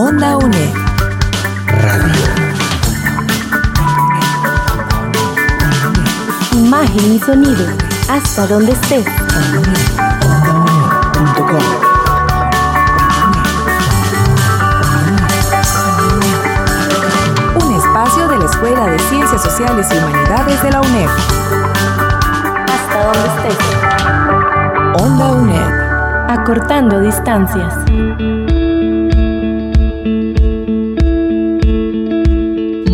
Onda 0.00 0.36
UNED. 0.36 0.74
Radio. 1.66 2.26
Imagen 6.52 7.14
y 7.14 7.18
sonido. 7.18 7.66
Hasta 8.08 8.46
donde 8.46 8.70
estés. 8.70 9.04
Un 17.56 17.74
espacio 17.74 18.28
de 18.28 18.38
la 18.38 18.44
Escuela 18.44 18.86
de 18.86 18.98
Ciencias 19.00 19.42
Sociales 19.42 19.88
y 19.90 19.96
Humanidades 19.98 20.62
de 20.62 20.70
la 20.70 20.80
UNED. 20.80 21.08
Hasta 22.68 23.02
donde 23.02 23.48
estés. 23.48 25.02
Onda 25.02 25.32
UNED. 25.32 26.30
Acortando 26.30 27.00
distancias. 27.00 27.74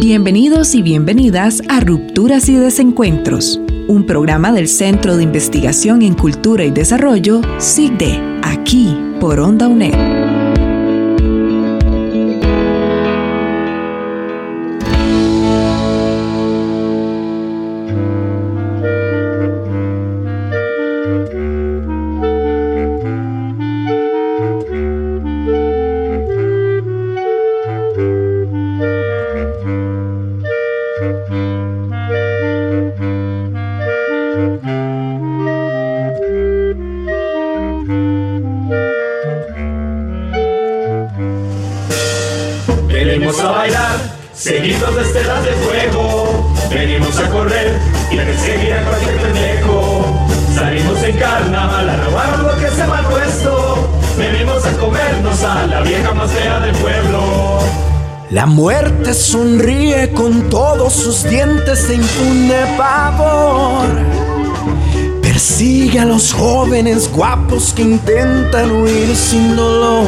Bienvenidos 0.06 0.74
y 0.74 0.82
bienvenidas 0.82 1.62
a 1.70 1.80
Rupturas 1.80 2.50
y 2.50 2.56
Desencuentros, 2.56 3.58
un 3.88 4.04
programa 4.04 4.52
del 4.52 4.68
Centro 4.68 5.16
de 5.16 5.22
Investigación 5.22 6.02
en 6.02 6.12
Cultura 6.12 6.62
y 6.62 6.70
Desarrollo, 6.70 7.40
SIGDE, 7.56 8.20
aquí 8.42 8.94
por 9.18 9.40
Onda 9.40 9.66
UNED. 9.66 10.33
La 58.44 58.50
muerte 58.50 59.14
sonríe 59.14 60.12
con 60.12 60.50
todos 60.50 60.92
sus 60.92 61.24
dientes 61.24 61.88
e 61.88 61.94
impune 61.94 62.76
pavor. 62.76 63.88
Persigue 65.22 66.00
a 66.00 66.04
los 66.04 66.30
jóvenes 66.30 67.10
guapos 67.10 67.72
que 67.72 67.80
intentan 67.80 68.70
huir 68.70 69.16
sin 69.16 69.56
dolor. 69.56 70.04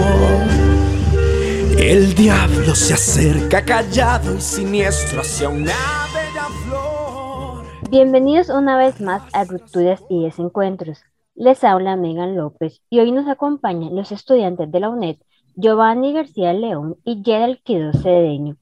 El 1.79 2.15
diablo 2.15 2.75
se 2.75 2.93
acerca 2.93 3.65
callado 3.65 4.35
y 4.35 4.41
siniestro 4.43 5.23
hacia 5.23 5.49
una 5.49 5.73
bella 6.13 6.47
flor. 6.67 7.65
Bienvenidos 7.89 8.51
una 8.51 8.77
vez 8.77 9.01
más 9.01 9.23
a 9.33 9.45
Rupturas 9.45 10.03
y 10.11 10.25
Desencuentros. 10.25 10.99
Les 11.35 11.65
habla 11.65 11.97
Megan 11.97 12.37
López 12.37 12.83
y 12.91 13.01
hoy 13.01 13.13
nos 13.13 13.29
acompañan 13.29 13.97
los 13.97 14.13
estudiantes 14.13 14.71
de 14.71 14.81
la 14.81 14.91
UNED 14.91 15.17
Giovanni 15.59 16.13
García 16.13 16.53
León 16.53 16.99
y 17.03 17.23
Gerald 17.25 17.63
Quido 17.63 17.91
Cedeño, 17.95 18.59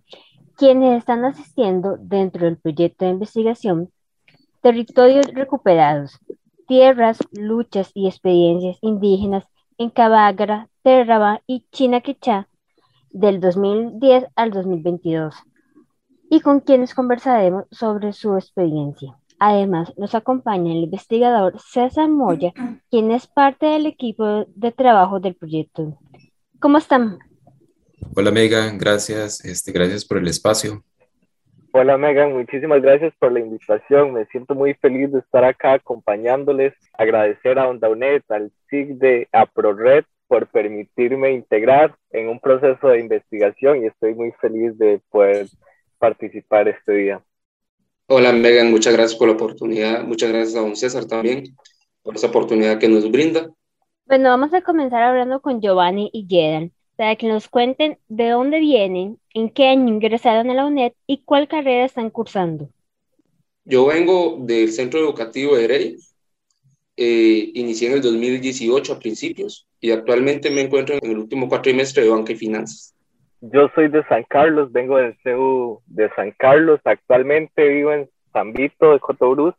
quienes 0.57 0.99
están 0.99 1.25
asistiendo 1.25 1.97
dentro 1.99 2.45
del 2.45 2.57
proyecto 2.57 3.05
de 3.05 3.11
investigación 3.11 3.91
Territorios 4.63 5.27
Recuperados, 5.35 6.21
Tierras, 6.69 7.19
Luchas 7.33 7.91
y 7.95 8.07
Experiencias 8.07 8.79
Indígenas 8.81 9.45
en 9.77 9.91
Cabagra, 9.91 10.69
Terraba 10.83 11.43
y 11.49 11.67
Chinaquechá 11.73 12.49
del 13.11 13.41
2010 13.41 14.27
al 14.37 14.53
2022 14.53 15.35
y 16.31 16.41
con 16.41 16.61
quienes 16.61 16.95
conversaremos 16.95 17.65
sobre 17.73 18.13
su 18.13 18.37
experiencia. 18.37 19.19
Además, 19.41 19.93
nos 19.97 20.15
acompaña 20.15 20.73
el 20.73 20.85
investigador 20.85 21.59
César 21.59 22.09
Moya, 22.09 22.53
quien 22.89 23.11
es 23.11 23.27
parte 23.27 23.67
del 23.67 23.87
equipo 23.87 24.47
de 24.55 24.71
trabajo 24.71 25.19
del 25.19 25.35
proyecto. 25.35 25.99
¿Cómo 26.65 26.79
están? 26.79 27.19
Hola 28.17 28.31
Megan, 28.31 28.79
gracias, 28.79 29.45
este, 29.45 29.71
gracias 29.71 30.03
por 30.03 30.17
el 30.17 30.27
espacio. 30.29 30.83
Hola 31.73 31.99
Megan, 31.99 32.33
muchísimas 32.33 32.81
gracias 32.81 33.13
por 33.19 33.33
la 33.33 33.41
invitación. 33.41 34.15
Me 34.15 34.25
siento 34.29 34.55
muy 34.55 34.73
feliz 34.73 35.13
de 35.13 35.19
estar 35.19 35.45
acá 35.45 35.75
acompañándoles. 35.75 36.73
Agradecer 36.95 37.59
a 37.59 37.69
Onda 37.69 37.91
UNED, 37.91 38.23
al 38.31 38.51
SIG 38.71 38.97
de 38.97 39.29
APRORED 39.33 40.05
por 40.27 40.47
permitirme 40.47 41.33
integrar 41.33 41.97
en 42.09 42.31
un 42.31 42.41
proceso 42.41 42.89
de 42.89 43.01
investigación 43.01 43.83
y 43.83 43.89
estoy 43.89 44.15
muy 44.15 44.33
feliz 44.41 44.79
de 44.79 45.03
poder 45.11 45.49
participar 45.99 46.67
este 46.69 46.95
día. 46.95 47.23
Hola 48.07 48.33
Megan, 48.33 48.71
muchas 48.71 48.95
gracias 48.95 49.19
por 49.19 49.29
la 49.29 49.35
oportunidad. 49.35 50.03
Muchas 50.05 50.31
gracias 50.33 50.57
a 50.57 50.61
don 50.61 50.77
César 50.77 51.05
también 51.05 51.45
por 52.03 52.15
esa 52.15 52.29
oportunidad 52.29 52.79
que 52.79 52.89
nos 52.89 53.11
brinda. 53.11 53.51
Bueno, 54.07 54.29
vamos 54.29 54.53
a 54.53 54.61
comenzar 54.61 55.03
hablando 55.03 55.41
con 55.41 55.63
Giovanni 55.63 56.11
y 56.13 56.27
Jedan 56.29 56.73
para 56.95 57.17
que 57.17 57.27
nos 57.27 57.49
cuenten 57.49 57.99
de 58.09 58.29
dónde 58.29 58.61
vienen, 58.61 59.19
en 59.33 59.49
qué 59.49 59.69
año 59.69 59.89
ingresaron 59.89 60.51
a 60.51 60.55
la 60.55 60.67
UNED 60.67 60.93
y 61.07 61.23
cuál 61.25 61.49
carrera 61.49 61.87
están 61.87 62.11
cursando. 62.11 62.69
Yo 63.65 63.87
vengo 63.87 64.37
del 64.41 64.69
Centro 64.71 65.01
Educativo 65.01 65.57
de 65.57 65.65
Heredia. 65.65 65.97
Eh, 66.97 67.51
inicié 67.55 67.89
en 67.89 67.95
el 67.95 68.03
2018 68.03 68.93
a 68.93 68.99
principios 68.99 69.67
y 69.81 69.91
actualmente 69.91 70.51
me 70.51 70.61
encuentro 70.61 70.97
en 71.01 71.11
el 71.11 71.19
último 71.19 71.49
cuatrimestre 71.49 72.05
de 72.05 72.11
Banca 72.11 72.33
y 72.33 72.37
Finanzas. 72.37 72.95
Yo 73.41 73.69
soy 73.75 73.89
de 73.89 74.05
San 74.05 74.25
Carlos, 74.29 74.71
vengo 74.71 74.99
del 74.99 75.17
CEU 75.23 75.81
de 75.87 76.11
San 76.15 76.31
Carlos. 76.39 76.79
Actualmente 76.85 77.67
vivo 77.69 77.93
en 77.93 78.09
San 78.33 78.53
Vito 78.53 78.93
de 78.93 79.01
Cotobruz. 79.01 79.55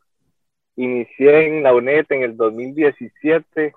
Inicié 0.76 1.46
en 1.46 1.64
la 1.64 1.74
UNED 1.74 2.06
en 2.10 2.22
el 2.22 2.36
2017 2.36 3.74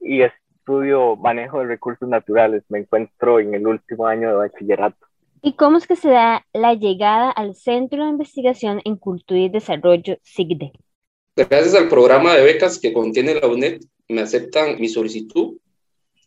y 0.00 0.22
estudio 0.22 1.16
manejo 1.16 1.60
de 1.60 1.66
recursos 1.66 2.08
naturales. 2.08 2.62
Me 2.68 2.80
encuentro 2.80 3.40
en 3.40 3.54
el 3.54 3.66
último 3.66 4.06
año 4.06 4.28
de 4.28 4.34
bachillerato. 4.34 5.06
¿Y 5.42 5.54
cómo 5.54 5.78
es 5.78 5.86
que 5.86 5.96
se 5.96 6.10
da 6.10 6.46
la 6.52 6.74
llegada 6.74 7.30
al 7.30 7.54
Centro 7.54 8.04
de 8.04 8.10
Investigación 8.10 8.80
en 8.84 8.96
Cultura 8.96 9.40
y 9.40 9.48
Desarrollo, 9.48 10.18
SIGDE? 10.22 10.72
Gracias 11.34 11.74
al 11.74 11.88
programa 11.88 12.34
de 12.34 12.44
becas 12.44 12.78
que 12.78 12.92
contiene 12.92 13.34
la 13.34 13.46
UNED, 13.46 13.80
me 14.08 14.20
aceptan 14.20 14.78
mi 14.78 14.88
solicitud 14.88 15.56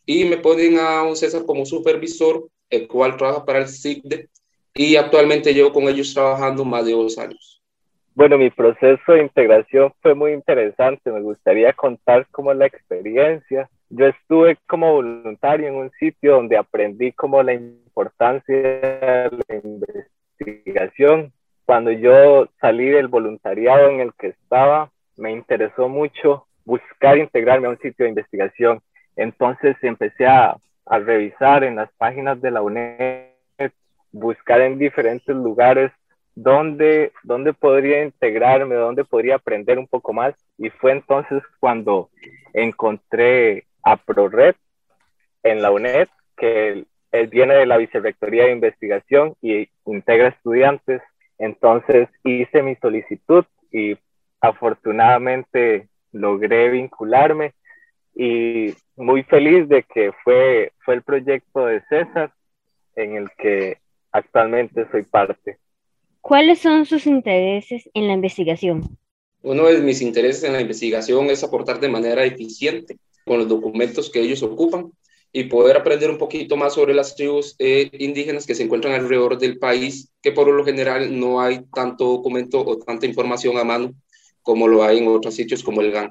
y 0.04 0.24
me 0.24 0.38
ponen 0.38 0.78
a 0.78 1.02
un 1.04 1.14
César 1.14 1.44
como 1.44 1.64
supervisor, 1.64 2.48
el 2.70 2.88
cual 2.88 3.16
trabaja 3.16 3.44
para 3.44 3.60
el 3.60 3.68
SIGDE 3.68 4.28
y 4.74 4.96
actualmente 4.96 5.54
llevo 5.54 5.72
con 5.72 5.84
ellos 5.84 6.12
trabajando 6.12 6.64
más 6.64 6.84
de 6.84 6.92
dos 6.92 7.16
años. 7.18 7.53
Bueno, 8.16 8.38
mi 8.38 8.48
proceso 8.48 9.12
de 9.12 9.22
integración 9.22 9.92
fue 10.00 10.14
muy 10.14 10.32
interesante. 10.32 11.10
Me 11.10 11.20
gustaría 11.20 11.72
contar 11.72 12.28
cómo 12.30 12.54
la 12.54 12.66
experiencia. 12.66 13.68
Yo 13.90 14.06
estuve 14.06 14.56
como 14.68 14.92
voluntario 14.92 15.66
en 15.66 15.74
un 15.74 15.90
sitio 15.98 16.36
donde 16.36 16.56
aprendí 16.56 17.10
como 17.10 17.42
la 17.42 17.54
importancia 17.54 18.56
de 18.56 19.30
la 19.48 19.56
investigación. 19.56 21.32
Cuando 21.66 21.90
yo 21.90 22.46
salí 22.60 22.88
del 22.88 23.08
voluntariado 23.08 23.90
en 23.90 23.98
el 23.98 24.14
que 24.14 24.28
estaba, 24.28 24.92
me 25.16 25.32
interesó 25.32 25.88
mucho 25.88 26.46
buscar 26.64 27.18
integrarme 27.18 27.66
a 27.66 27.70
un 27.70 27.78
sitio 27.80 28.04
de 28.04 28.10
investigación. 28.10 28.80
Entonces 29.16 29.76
empecé 29.82 30.26
a, 30.26 30.56
a 30.86 30.98
revisar 31.00 31.64
en 31.64 31.74
las 31.74 31.90
páginas 31.94 32.40
de 32.40 32.50
la 32.52 32.62
UNED, 32.62 33.32
buscar 34.12 34.60
en 34.60 34.78
diferentes 34.78 35.34
lugares 35.34 35.90
dónde, 36.34 37.12
dónde 37.22 37.52
podría 37.52 38.02
integrarme, 38.02 38.74
dónde 38.74 39.04
podría 39.04 39.36
aprender 39.36 39.78
un 39.78 39.86
poco 39.86 40.12
más. 40.12 40.34
Y 40.58 40.70
fue 40.70 40.92
entonces 40.92 41.42
cuando 41.60 42.10
encontré 42.52 43.66
a 43.82 43.96
ProRed 43.96 44.54
en 45.42 45.62
la 45.62 45.70
UNED, 45.70 46.08
que 46.36 46.86
él, 47.12 47.26
viene 47.28 47.54
de 47.54 47.66
la 47.66 47.76
Vicerrectoría 47.76 48.44
de 48.44 48.52
Investigación 48.52 49.34
y 49.40 49.68
integra 49.86 50.28
estudiantes. 50.28 51.02
Entonces 51.38 52.08
hice 52.24 52.62
mi 52.62 52.74
solicitud 52.76 53.44
y 53.70 53.96
afortunadamente 54.40 55.88
logré 56.12 56.70
vincularme 56.70 57.54
y 58.14 58.74
muy 58.96 59.24
feliz 59.24 59.68
de 59.68 59.82
que 59.82 60.12
fue, 60.22 60.72
fue 60.84 60.94
el 60.94 61.02
proyecto 61.02 61.66
de 61.66 61.82
César 61.88 62.32
en 62.94 63.16
el 63.16 63.30
que 63.36 63.78
actualmente 64.12 64.86
soy 64.90 65.02
parte. 65.02 65.58
¿Cuáles 66.24 66.60
son 66.60 66.86
sus 66.86 67.06
intereses 67.06 67.90
en 67.92 68.06
la 68.06 68.14
investigación? 68.14 68.96
Uno 69.42 69.66
de 69.66 69.82
mis 69.82 70.00
intereses 70.00 70.42
en 70.44 70.54
la 70.54 70.62
investigación 70.62 71.26
es 71.26 71.44
aportar 71.44 71.80
de 71.80 71.90
manera 71.90 72.24
eficiente 72.24 72.96
con 73.26 73.40
los 73.40 73.46
documentos 73.46 74.08
que 74.08 74.22
ellos 74.22 74.42
ocupan 74.42 74.90
y 75.34 75.44
poder 75.44 75.76
aprender 75.76 76.08
un 76.08 76.16
poquito 76.16 76.56
más 76.56 76.72
sobre 76.72 76.94
las 76.94 77.14
tribus 77.14 77.54
eh, 77.58 77.90
indígenas 77.98 78.46
que 78.46 78.54
se 78.54 78.62
encuentran 78.62 78.94
alrededor 78.94 79.36
del 79.36 79.58
país, 79.58 80.14
que 80.22 80.32
por 80.32 80.48
lo 80.48 80.64
general 80.64 81.20
no 81.20 81.42
hay 81.42 81.60
tanto 81.74 82.06
documento 82.06 82.64
o 82.64 82.78
tanta 82.78 83.04
información 83.04 83.58
a 83.58 83.64
mano 83.64 83.92
como 84.40 84.66
lo 84.66 84.82
hay 84.82 85.00
en 85.00 85.08
otros 85.08 85.34
sitios 85.34 85.62
como 85.62 85.82
el 85.82 85.92
GAN. 85.92 86.10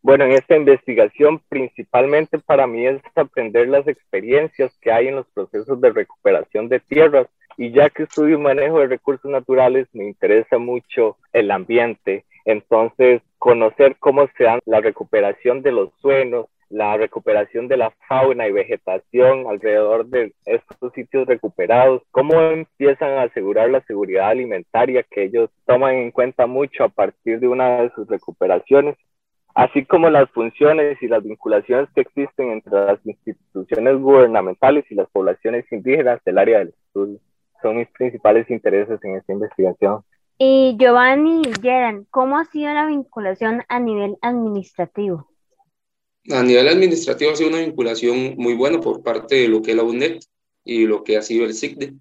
Bueno, 0.00 0.24
en 0.24 0.32
esta 0.32 0.56
investigación 0.56 1.42
principalmente 1.50 2.38
para 2.38 2.66
mí 2.66 2.86
es 2.86 3.02
aprender 3.14 3.68
las 3.68 3.86
experiencias 3.88 4.72
que 4.80 4.90
hay 4.90 5.08
en 5.08 5.16
los 5.16 5.26
procesos 5.34 5.78
de 5.82 5.90
recuperación 5.90 6.70
de 6.70 6.80
tierras 6.80 7.26
y 7.56 7.72
ya 7.72 7.90
que 7.90 8.04
estudio 8.04 8.38
manejo 8.38 8.80
de 8.80 8.86
recursos 8.86 9.30
naturales 9.30 9.88
me 9.92 10.04
interesa 10.04 10.58
mucho 10.58 11.16
el 11.32 11.50
ambiente, 11.50 12.24
entonces 12.44 13.22
conocer 13.38 13.96
cómo 13.98 14.28
se 14.36 14.44
da 14.44 14.58
la 14.66 14.80
recuperación 14.80 15.62
de 15.62 15.72
los 15.72 15.90
suelos, 16.00 16.46
la 16.70 16.96
recuperación 16.96 17.68
de 17.68 17.76
la 17.76 17.92
fauna 18.08 18.48
y 18.48 18.52
vegetación 18.52 19.46
alrededor 19.48 20.06
de 20.06 20.32
estos 20.44 20.92
sitios 20.92 21.26
recuperados, 21.26 22.02
cómo 22.10 22.40
empiezan 22.40 23.10
a 23.10 23.22
asegurar 23.22 23.70
la 23.70 23.80
seguridad 23.82 24.28
alimentaria 24.28 25.04
que 25.08 25.24
ellos 25.24 25.50
toman 25.66 25.94
en 25.94 26.10
cuenta 26.10 26.46
mucho 26.46 26.84
a 26.84 26.88
partir 26.88 27.38
de 27.38 27.48
una 27.48 27.82
de 27.82 27.90
sus 27.90 28.08
recuperaciones, 28.08 28.96
así 29.54 29.84
como 29.84 30.10
las 30.10 30.28
funciones 30.30 31.00
y 31.00 31.06
las 31.06 31.22
vinculaciones 31.22 31.88
que 31.94 32.00
existen 32.00 32.50
entre 32.50 32.72
las 32.72 33.06
instituciones 33.06 33.96
gubernamentales 33.98 34.84
y 34.90 34.96
las 34.96 35.08
poblaciones 35.10 35.70
indígenas 35.70 36.20
del 36.24 36.38
área 36.38 36.58
del 36.58 36.68
estudio. 36.68 37.20
Son 37.64 37.78
mis 37.78 37.88
principales 37.88 38.50
intereses 38.50 39.00
en 39.04 39.16
esta 39.16 39.32
investigación. 39.32 40.02
Y 40.36 40.76
Giovanni 40.78 41.40
y 41.46 41.62
Geran, 41.62 42.06
¿cómo 42.10 42.36
ha 42.36 42.44
sido 42.44 42.74
la 42.74 42.84
vinculación 42.84 43.62
a 43.68 43.80
nivel 43.80 44.18
administrativo? 44.20 45.30
A 46.30 46.42
nivel 46.42 46.68
administrativo 46.68 47.30
ha 47.30 47.36
sido 47.36 47.48
una 47.48 47.60
vinculación 47.60 48.34
muy 48.36 48.52
buena 48.52 48.82
por 48.82 49.02
parte 49.02 49.36
de 49.36 49.48
lo 49.48 49.62
que 49.62 49.70
es 49.70 49.76
la 49.78 49.82
UNED 49.82 50.18
y 50.62 50.86
lo 50.86 51.04
que 51.04 51.16
ha 51.16 51.22
sido 51.22 51.46
el 51.46 51.54
CICDE. 51.54 51.94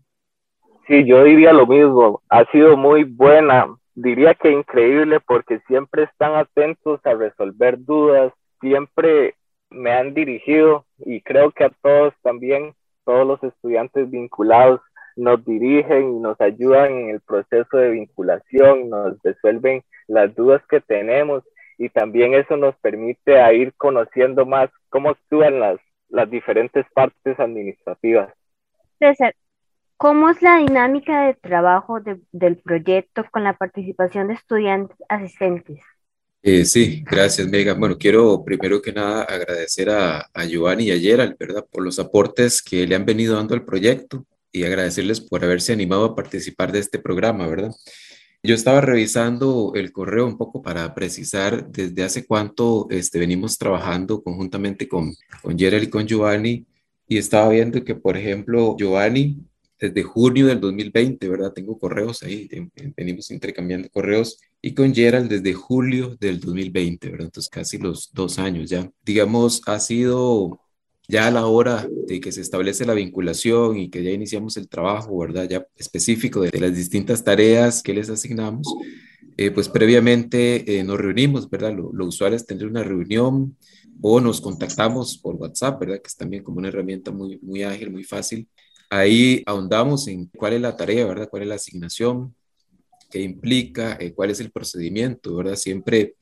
Sí, 0.86 1.06
yo 1.06 1.24
diría 1.24 1.54
lo 1.54 1.66
mismo. 1.66 2.21
Ha 2.27 2.44
sido 2.51 2.75
muy 2.75 3.06
buena. 3.06 3.74
Diría 3.95 4.33
que 4.33 4.51
increíble 4.51 5.21
porque 5.21 5.62
siempre 5.68 6.04
están 6.04 6.36
atentos 6.36 7.00
a 7.06 7.13
resolver 7.13 7.81
dudas. 7.81 8.33
Siempre 8.59 9.36
me 9.69 9.94
han 9.94 10.13
dirigido 10.13 10.86
y 10.98 11.21
creo 11.21 11.51
que 11.51 11.63
a 11.63 11.71
todos 11.81 12.13
también, 12.21 12.74
todos 13.06 13.25
los 13.25 13.42
estudiantes 13.44 14.09
vinculados 14.09 14.81
nos 15.15 15.44
dirigen 15.45 16.18
y 16.18 16.19
nos 16.19 16.39
ayudan 16.42 16.94
en 16.94 17.10
el 17.10 17.21
proceso 17.21 17.77
de 17.77 17.92
vinculación, 17.92 18.89
nos 18.89 19.21
resuelven 19.24 19.83
las 20.07 20.33
dudas 20.36 20.62
que 20.69 20.81
tenemos 20.81 21.44
y 21.77 21.89
también 21.89 22.33
eso 22.33 22.57
nos 22.57 22.75
permite 22.77 23.39
a 23.39 23.54
ir 23.54 23.74
conociendo 23.74 24.45
más 24.45 24.69
cómo 24.89 25.10
actúan 25.10 25.60
las, 25.60 25.80
las 26.10 26.30
diferentes 26.30 26.86
partes 26.94 27.39
administrativas. 27.39 28.33
César, 29.00 29.33
¿cómo 29.98 30.30
es 30.30 30.42
la 30.42 30.57
dinámica 30.57 31.25
de 31.25 31.33
trabajo 31.33 32.00
del 32.31 32.57
proyecto 32.57 33.25
con 33.31 33.44
la 33.44 33.54
participación 33.54 34.27
de 34.27 34.36
estudiantes 34.36 34.98
asistentes? 35.09 35.80
Eh, 36.45 36.66
sí, 36.66 37.04
gracias, 37.09 37.48
Mega. 37.48 37.74
Bueno, 37.74 37.98
quiero 37.98 38.44
primero 38.44 38.81
que 38.81 38.92
nada 38.92 39.24
agradecer 39.24 39.89
a, 39.89 40.19
a 40.33 40.44
Giovanni 40.44 40.86
y 40.86 40.92
a 40.92 41.00
Gerald, 41.00 41.38
¿verdad? 41.39 41.66
Por 41.71 41.83
los 41.83 42.00
aportes 42.00 42.62
que 42.62 42.86
le 42.86 42.95
han 42.95 43.06
venido 43.06 43.38
dando 43.38 43.56
al 43.56 43.63
proyecto 43.63 44.25
y 44.53 44.63
agradecerles 44.63 45.19
por 45.19 45.44
haberse 45.44 45.73
animado 45.73 46.05
a 46.05 46.15
participar 46.15 46.71
de 46.71 46.79
este 46.79 47.00
programa, 47.00 47.47
¿verdad? 47.47 47.71
Yo 48.44 48.55
estaba 48.55 48.81
revisando 48.81 49.71
el 49.73 49.91
correo 49.91 50.25
un 50.25 50.38
poco 50.38 50.61
para 50.61 50.94
precisar 50.94 51.69
desde 51.71 52.03
hace 52.03 52.25
cuánto 52.25 52.88
este, 52.89 53.17
venimos 53.17 53.57
trabajando 53.57 54.21
conjuntamente 54.21 54.88
con, 54.88 55.15
con 55.41 55.57
Gerald 55.57 55.85
y 55.85 55.89
con 55.89 56.05
Giovanni 56.07 56.65
y 57.07 57.17
estaba 57.17 57.50
viendo 57.50 57.83
que, 57.83 57.95
por 57.95 58.17
ejemplo, 58.17 58.75
Giovanni, 58.77 59.38
desde 59.79 60.03
junio 60.03 60.47
del 60.47 60.59
2020, 60.59 61.27
¿verdad? 61.29 61.53
Tengo 61.53 61.77
correos 61.77 62.21
ahí, 62.23 62.49
venimos 62.95 63.31
intercambiando 63.31 63.89
correos 63.89 64.39
y 64.61 64.73
con 64.73 64.94
Gerald 64.94 65.29
desde 65.29 65.53
julio 65.53 66.15
del 66.19 66.39
2020, 66.39 67.09
¿verdad? 67.09 67.25
Entonces 67.25 67.49
casi 67.49 67.77
los 67.77 68.11
dos 68.13 68.39
años 68.39 68.69
ya. 68.69 68.89
Digamos, 69.03 69.61
ha 69.65 69.79
sido 69.79 70.59
ya 71.07 71.27
a 71.27 71.31
la 71.31 71.45
hora 71.45 71.88
de 72.07 72.19
que 72.19 72.31
se 72.31 72.41
establece 72.41 72.85
la 72.85 72.94
vinculación 72.94 73.77
y 73.77 73.89
que 73.89 74.03
ya 74.03 74.11
iniciamos 74.11 74.57
el 74.57 74.69
trabajo, 74.69 75.17
¿verdad? 75.17 75.47
Ya 75.50 75.67
específico 75.75 76.41
de, 76.41 76.59
las 76.59 76.75
distintas 76.75 77.23
tareas 77.23 77.83
que 77.83 77.94
les 77.94 78.09
asignamos, 78.09 78.67
eh, 79.38 79.51
pues 79.51 79.67
previamente 79.67 80.79
eh, 80.79 80.83
nos 80.83 80.97
reunimos, 80.97 81.50
¿verdad? 81.50 81.75
Lo, 81.75 81.91
lo, 81.91 82.05
usual 82.05 82.33
es 82.33 82.45
tener 82.45 82.67
una 82.67 82.83
reunión 82.83 83.57
o 84.01 84.19
nos 84.21 84.41
contactamos 84.41 85.17
por 85.17 85.35
WhatsApp, 85.35 85.79
¿verdad? 85.79 86.01
Que 86.01 86.07
es 86.07 86.15
también 86.15 86.44
como 86.44 86.59
una 86.59 86.69
herramienta 86.69 87.11
muy, 87.11 87.39
muy 87.41 87.63
ágil, 87.63 87.91
muy 87.91 88.03
fácil. 88.03 88.47
Ahí 88.89 89.44
ahondamos 89.45 90.07
en 90.07 90.27
cuál 90.27 90.53
es 90.53 90.61
la 90.61 90.77
tarea, 90.77 91.06
¿verdad? 91.06 91.29
¿Cuál 91.29 91.44
es 91.44 91.49
la 91.49 91.56
asignación? 91.56 92.35
¿Qué 93.09 93.21
implica? 93.21 93.97
Eh, 93.99 94.13
¿Cuál 94.13 94.29
es 94.31 94.39
el 94.39 94.51
procedimiento, 94.51 95.35
¿verdad? 95.35 95.56
Siempre 95.56 96.15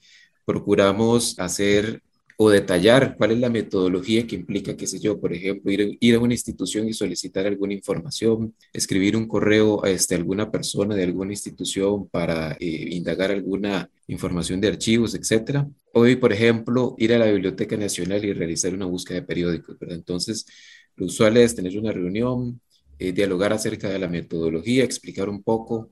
procuramos 0.46 1.38
hacer 1.40 2.02
o 2.44 2.50
detallar 2.50 3.16
cuál 3.18 3.34
es 3.34 3.40
la 3.40 3.52
metodología 3.52 4.26
que 4.26 4.36
implica, 4.36 4.76
qué 4.76 4.88
sé 4.88 5.00
yo, 5.00 5.20
por 5.20 5.32
ejemplo, 5.32 5.72
ir, 5.72 5.96
ir 6.00 6.16
a 6.16 6.20
una 6.20 6.34
institución 6.34 6.90
y 6.90 6.94
solicitar 6.94 7.46
alguna 7.46 7.74
información, 7.76 8.56
escribir 8.74 9.16
un 9.16 9.28
correo 9.28 9.86
a 9.86 9.92
este, 9.92 10.16
alguna 10.16 10.50
persona 10.50 10.96
de 10.96 11.04
alguna 11.04 11.34
institución 11.34 12.08
para 12.10 12.54
eh, 12.54 12.66
indagar 12.94 13.30
alguna 13.30 13.92
información 14.08 14.60
de 14.60 14.70
archivos, 14.70 15.14
etcétera. 15.14 15.70
Hoy, 15.94 16.16
por 16.16 16.34
ejemplo, 16.34 16.96
ir 16.98 17.14
a 17.14 17.20
la 17.20 17.32
Biblioteca 17.32 17.78
Nacional 17.78 18.26
y 18.26 18.34
realizar 18.34 18.74
una 18.74 18.88
búsqueda 18.88 19.20
de 19.20 19.28
periódicos, 19.28 19.78
¿verdad? 19.78 19.98
Entonces, 19.98 20.48
lo 20.96 21.06
usual 21.06 21.38
es 21.38 21.54
tener 21.54 21.78
una 21.78 21.92
reunión, 21.92 22.60
eh, 22.98 23.12
dialogar 23.12 23.54
acerca 23.54 23.88
de 23.88 24.00
la 24.00 24.08
metodología, 24.08 24.84
explicar 24.84 25.30
un 25.30 25.44
poco 25.44 25.92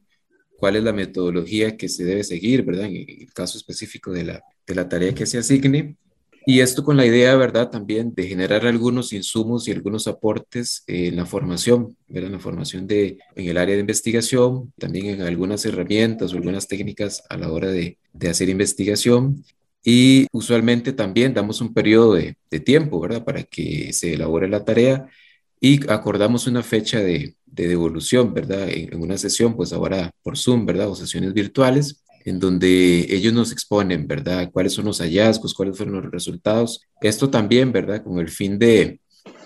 cuál 0.58 0.78
es 0.78 0.84
la 0.84 0.94
metodología 0.94 1.78
que 1.78 1.90
se 1.90 2.06
debe 2.06 2.24
seguir, 2.24 2.64
¿verdad? 2.64 2.86
En 2.86 2.96
el 2.96 3.32
caso 3.34 3.60
específico 3.60 4.12
de 4.12 4.24
la, 4.24 4.44
de 4.66 4.74
la 4.74 4.90
tarea 4.90 5.14
que 5.14 5.28
se 5.28 5.38
asigne 5.38 5.96
y 6.50 6.62
esto 6.62 6.84
con 6.84 6.98
la 6.98 7.06
idea, 7.06 7.36
¿verdad? 7.36 7.70
También 7.70 8.16
de 8.16 8.28
generar 8.28 8.66
algunos 8.66 9.14
insumos 9.14 9.68
y 9.68 9.72
algunos 9.72 10.08
aportes 10.08 10.84
en 10.88 11.16
la 11.16 11.28
formación, 11.28 11.96
¿verdad? 12.08 12.30
En 12.30 12.34
la 12.34 12.40
formación 12.40 12.88
de, 12.88 13.20
en 13.36 13.50
el 13.50 13.56
área 13.56 13.76
de 13.76 13.82
investigación, 13.82 14.74
también 14.80 15.06
en 15.06 15.22
algunas 15.22 15.64
herramientas 15.68 16.34
o 16.34 16.38
algunas 16.38 16.68
técnicas 16.68 17.22
a 17.30 17.38
la 17.38 17.52
hora 17.52 17.68
de, 17.70 18.00
de 18.14 18.30
hacer 18.30 18.50
investigación. 18.50 19.46
Y 19.84 20.26
usualmente 20.32 20.92
también 20.92 21.36
damos 21.36 21.62
un 21.62 21.72
periodo 21.72 22.16
de, 22.16 22.36
tiempo, 22.66 23.00
¿verdad? 23.00 23.24
Para 23.24 23.44
que 23.44 23.94
se 23.94 24.14
elabore 24.14 24.50
la 24.50 24.66
tarea 24.66 25.06
y 25.62 25.88
acordamos 25.88 26.48
una 26.48 26.64
fecha 26.64 27.00
de, 27.00 27.36
de 27.46 27.68
devolución, 27.68 28.34
¿verdad? 28.34 28.68
En, 28.70 28.92
en, 28.92 29.00
una 29.04 29.20
sesión, 29.20 29.56
pues 29.56 29.72
ahora 29.72 30.10
por 30.24 30.36
Zoom, 30.36 30.66
¿verdad? 30.66 30.90
O 30.90 30.96
sesiones 30.96 31.32
virtuales 31.32 32.02
en 32.30 32.40
donde 32.40 33.08
ellos 33.10 33.34
nos 33.34 33.52
exponen, 33.52 34.08
¿verdad? 34.08 34.50
Cuáles 34.52 34.74
son 34.74 34.86
los 34.86 35.00
hallazgos, 35.02 35.56
cuáles 35.56 35.76
fueron 35.76 35.96
los 35.96 36.12
resultados. 36.12 36.88
Esto 37.02 37.30
también, 37.30 37.72
¿verdad? 37.72 38.04
Con 38.04 38.20
el 38.20 38.30
fin 38.30 38.60
de, 38.60 39.00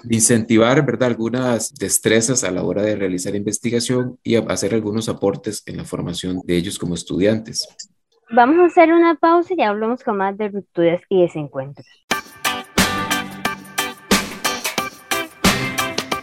incentivar, 0.10 0.86
¿verdad? 0.86 1.10
Algunas 1.10 1.74
destrezas 1.74 2.44
a 2.44 2.52
la 2.52 2.64
hora 2.64 2.82
de 2.82 2.98
realizar 2.98 3.36
investigación 3.36 4.20
y 4.22 4.36
hacer 4.36 4.74
algunos 4.74 5.08
aportes 5.08 5.64
en 5.66 5.78
la 5.78 5.86
formación 5.86 6.42
de 6.44 6.58
ellos 6.58 6.78
como 6.78 6.94
estudiantes. 6.94 7.68
Vamos 8.30 8.58
a 8.60 8.66
hacer 8.66 8.92
una 8.92 9.16
pausa 9.16 9.54
y 9.58 9.62
hablamos 9.62 10.04
con 10.04 10.18
más 10.18 10.38
de 10.38 10.50
rupturas 10.50 11.02
y 11.08 11.22
desencuentros. 11.22 11.88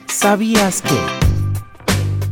¿Sabías 0.09 0.83
que? 0.83 1.29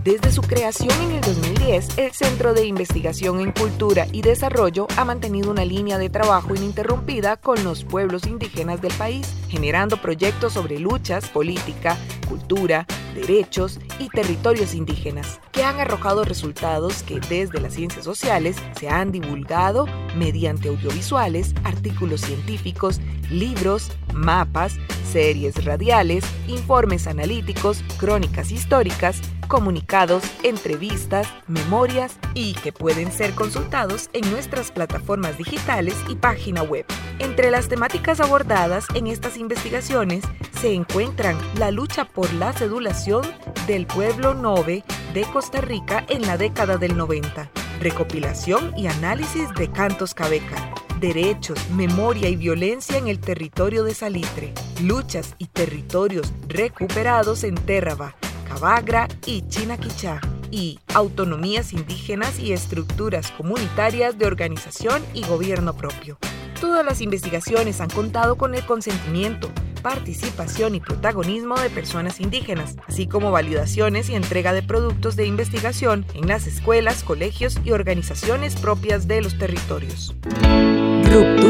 Desde 0.04 0.30
su 0.30 0.42
creación 0.42 0.92
en 1.02 1.16
el 1.16 1.20
2010, 1.20 1.98
el 1.98 2.12
Centro 2.12 2.54
de 2.54 2.64
Investigación 2.64 3.40
en 3.40 3.50
Cultura 3.50 4.06
y 4.12 4.22
Desarrollo 4.22 4.86
ha 4.96 5.04
mantenido 5.04 5.50
una 5.50 5.64
línea 5.64 5.98
de 5.98 6.08
trabajo 6.08 6.54
ininterrumpida 6.54 7.36
con 7.36 7.62
los 7.64 7.84
pueblos 7.84 8.26
indígenas 8.26 8.80
del 8.80 8.94
país, 8.94 9.34
generando 9.48 10.00
proyectos 10.00 10.52
sobre 10.52 10.78
luchas, 10.78 11.28
política, 11.28 11.96
cultura, 12.28 12.86
derechos 13.14 13.80
y 13.98 14.08
territorios 14.08 14.74
indígenas, 14.74 15.40
que 15.50 15.64
han 15.64 15.80
arrojado 15.80 16.24
resultados 16.24 17.02
que 17.02 17.18
desde 17.28 17.60
las 17.60 17.74
ciencias 17.74 18.04
sociales 18.04 18.56
se 18.78 18.88
han 18.88 19.10
divulgado 19.10 19.86
mediante 20.16 20.68
audiovisuales, 20.68 21.54
artículos 21.64 22.20
científicos, 22.20 23.00
libros, 23.30 23.90
mapas, 24.14 24.76
series 25.08 25.64
radiales, 25.64 26.24
informes 26.46 27.06
analíticos, 27.06 27.82
crónicas 27.98 28.52
históricas, 28.52 29.20
comunicados, 29.48 30.22
entrevistas, 30.42 31.26
memorias 31.46 32.18
y 32.34 32.52
que 32.54 32.72
pueden 32.72 33.10
ser 33.10 33.34
consultados 33.34 34.10
en 34.12 34.30
nuestras 34.30 34.70
plataformas 34.70 35.38
digitales 35.38 35.96
y 36.08 36.14
página 36.14 36.62
web. 36.62 36.84
Entre 37.18 37.50
las 37.50 37.68
temáticas 37.68 38.20
abordadas 38.20 38.86
en 38.94 39.06
estas 39.06 39.36
investigaciones 39.36 40.24
se 40.60 40.72
encuentran 40.74 41.36
la 41.58 41.70
lucha 41.70 42.04
por 42.04 42.32
la 42.34 42.52
cedulación 42.52 43.22
del 43.66 43.86
pueblo 43.86 44.34
Nove 44.34 44.84
de 45.14 45.22
Costa 45.22 45.60
Rica 45.60 46.04
en 46.08 46.22
la 46.26 46.36
década 46.36 46.76
del 46.76 46.96
90, 46.96 47.50
recopilación 47.80 48.72
y 48.76 48.86
análisis 48.86 49.48
de 49.54 49.70
cantos 49.70 50.14
cabeca, 50.14 50.56
derechos, 50.98 51.58
memoria 51.70 52.28
y 52.28 52.36
violencia 52.36 52.98
en 52.98 53.08
el 53.08 53.18
territorio 53.18 53.84
de 53.84 53.94
Salitre, 53.94 54.52
luchas 54.82 55.34
y 55.38 55.46
territorios 55.46 56.32
recuperados 56.48 57.44
en 57.44 57.54
Térraba, 57.54 58.16
Cabagra 58.46 59.08
y 59.26 59.46
Chinaquichá, 59.48 60.20
y 60.50 60.78
autonomías 60.94 61.72
indígenas 61.72 62.38
y 62.38 62.52
estructuras 62.52 63.30
comunitarias 63.32 64.18
de 64.18 64.26
organización 64.26 65.02
y 65.14 65.24
gobierno 65.24 65.74
propio. 65.76 66.18
Todas 66.60 66.84
las 66.84 67.00
investigaciones 67.00 67.80
han 67.80 67.90
contado 67.90 68.36
con 68.36 68.54
el 68.54 68.64
consentimiento, 68.66 69.50
participación 69.82 70.74
y 70.74 70.80
protagonismo 70.80 71.56
de 71.56 71.70
personas 71.70 72.20
indígenas, 72.20 72.76
así 72.86 73.06
como 73.06 73.30
validaciones 73.30 74.08
y 74.10 74.16
entrega 74.16 74.52
de 74.52 74.62
productos 74.62 75.14
de 75.14 75.26
investigación 75.26 76.04
en 76.14 76.26
las 76.26 76.46
escuelas, 76.46 77.04
colegios 77.04 77.58
y 77.64 77.70
organizaciones 77.70 78.56
propias 78.56 79.06
de 79.06 79.22
los 79.22 79.38
territorios. 79.38 80.14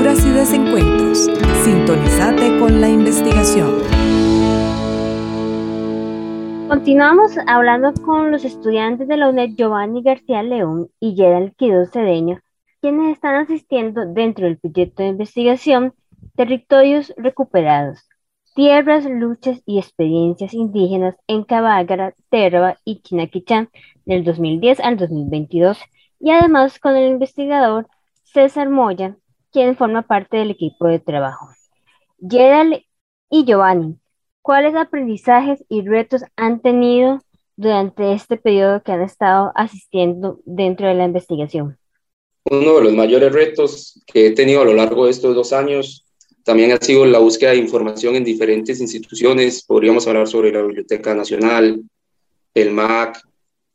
Y 0.09 0.31
desencuentros. 0.31 1.27
Sintonizate 1.65 2.59
con 2.59 2.81
la 2.81 2.89
investigación. 2.89 3.83
Continuamos 6.67 7.37
hablando 7.47 7.93
con 8.07 8.31
los 8.31 8.47
estudiantes 8.47 9.07
de 9.07 9.19
la 9.19 9.29
UNED 9.29 9.51
Giovanni 9.55 10.03
García 10.03 10.43
León 10.43 10.89
y 10.99 11.15
Yedal 11.15 11.53
Quido 11.57 11.85
Cedeño 11.85 12.41
quienes 12.81 13.13
están 13.13 13.35
asistiendo 13.35 14.07
dentro 14.07 14.47
del 14.47 14.57
proyecto 14.57 15.03
de 15.03 15.11
investigación 15.11 15.93
Territorios 16.37 17.13
Recuperados, 17.19 18.09
Tierras, 18.55 19.05
Luchas 19.05 19.61
y 19.67 19.79
Experiencias 19.79 20.55
Indígenas 20.55 21.17
en 21.27 21.45
Cabagra, 21.45 22.15
Terva 22.31 22.79
y 22.83 23.03
Chinaquichán 23.03 23.69
del 24.07 24.25
2010 24.25 24.81
al 24.81 24.97
2022 24.97 25.79
y 26.19 26.31
además 26.31 26.79
con 26.79 26.97
el 26.97 27.11
investigador 27.11 27.89
César 28.25 28.71
Moya, 28.71 29.19
quien 29.59 29.77
forma 29.77 30.03
parte 30.03 30.37
del 30.37 30.53
equipo 30.53 30.87
de 30.87 31.01
trabajo. 31.01 31.49
Yedal 32.19 32.87
y 33.29 33.45
Giovanni, 33.45 33.97
¿cuáles 34.41 34.77
aprendizajes 34.77 35.65
y 35.69 35.83
retos 35.83 36.23
han 36.37 36.61
tenido 36.61 37.19
durante 37.57 38.13
este 38.13 38.37
periodo 38.37 38.85
que 38.85 38.93
han 38.93 39.03
estado 39.03 39.51
asistiendo 39.57 40.39
dentro 40.45 40.87
de 40.87 40.95
la 40.95 41.07
investigación? 41.07 41.77
Uno 42.45 42.77
de 42.77 42.85
los 42.85 42.93
mayores 42.93 43.33
retos 43.33 44.01
que 44.07 44.29
he 44.29 44.31
tenido 44.31 44.63
a 44.63 44.65
lo 44.65 44.75
largo 44.75 45.07
de 45.07 45.11
estos 45.11 45.35
dos 45.35 45.53
años 45.53 46.05
también 46.45 46.71
ha 46.71 46.77
sido 46.77 47.05
la 47.05 47.19
búsqueda 47.19 47.51
de 47.51 47.57
información 47.57 48.15
en 48.15 48.23
diferentes 48.23 48.81
instituciones. 48.81 49.65
Podríamos 49.65 50.07
hablar 50.07 50.29
sobre 50.29 50.53
la 50.53 50.63
Biblioteca 50.63 51.17
Nacional, 51.17 51.83
el 52.55 52.71
MAC, 52.71 53.21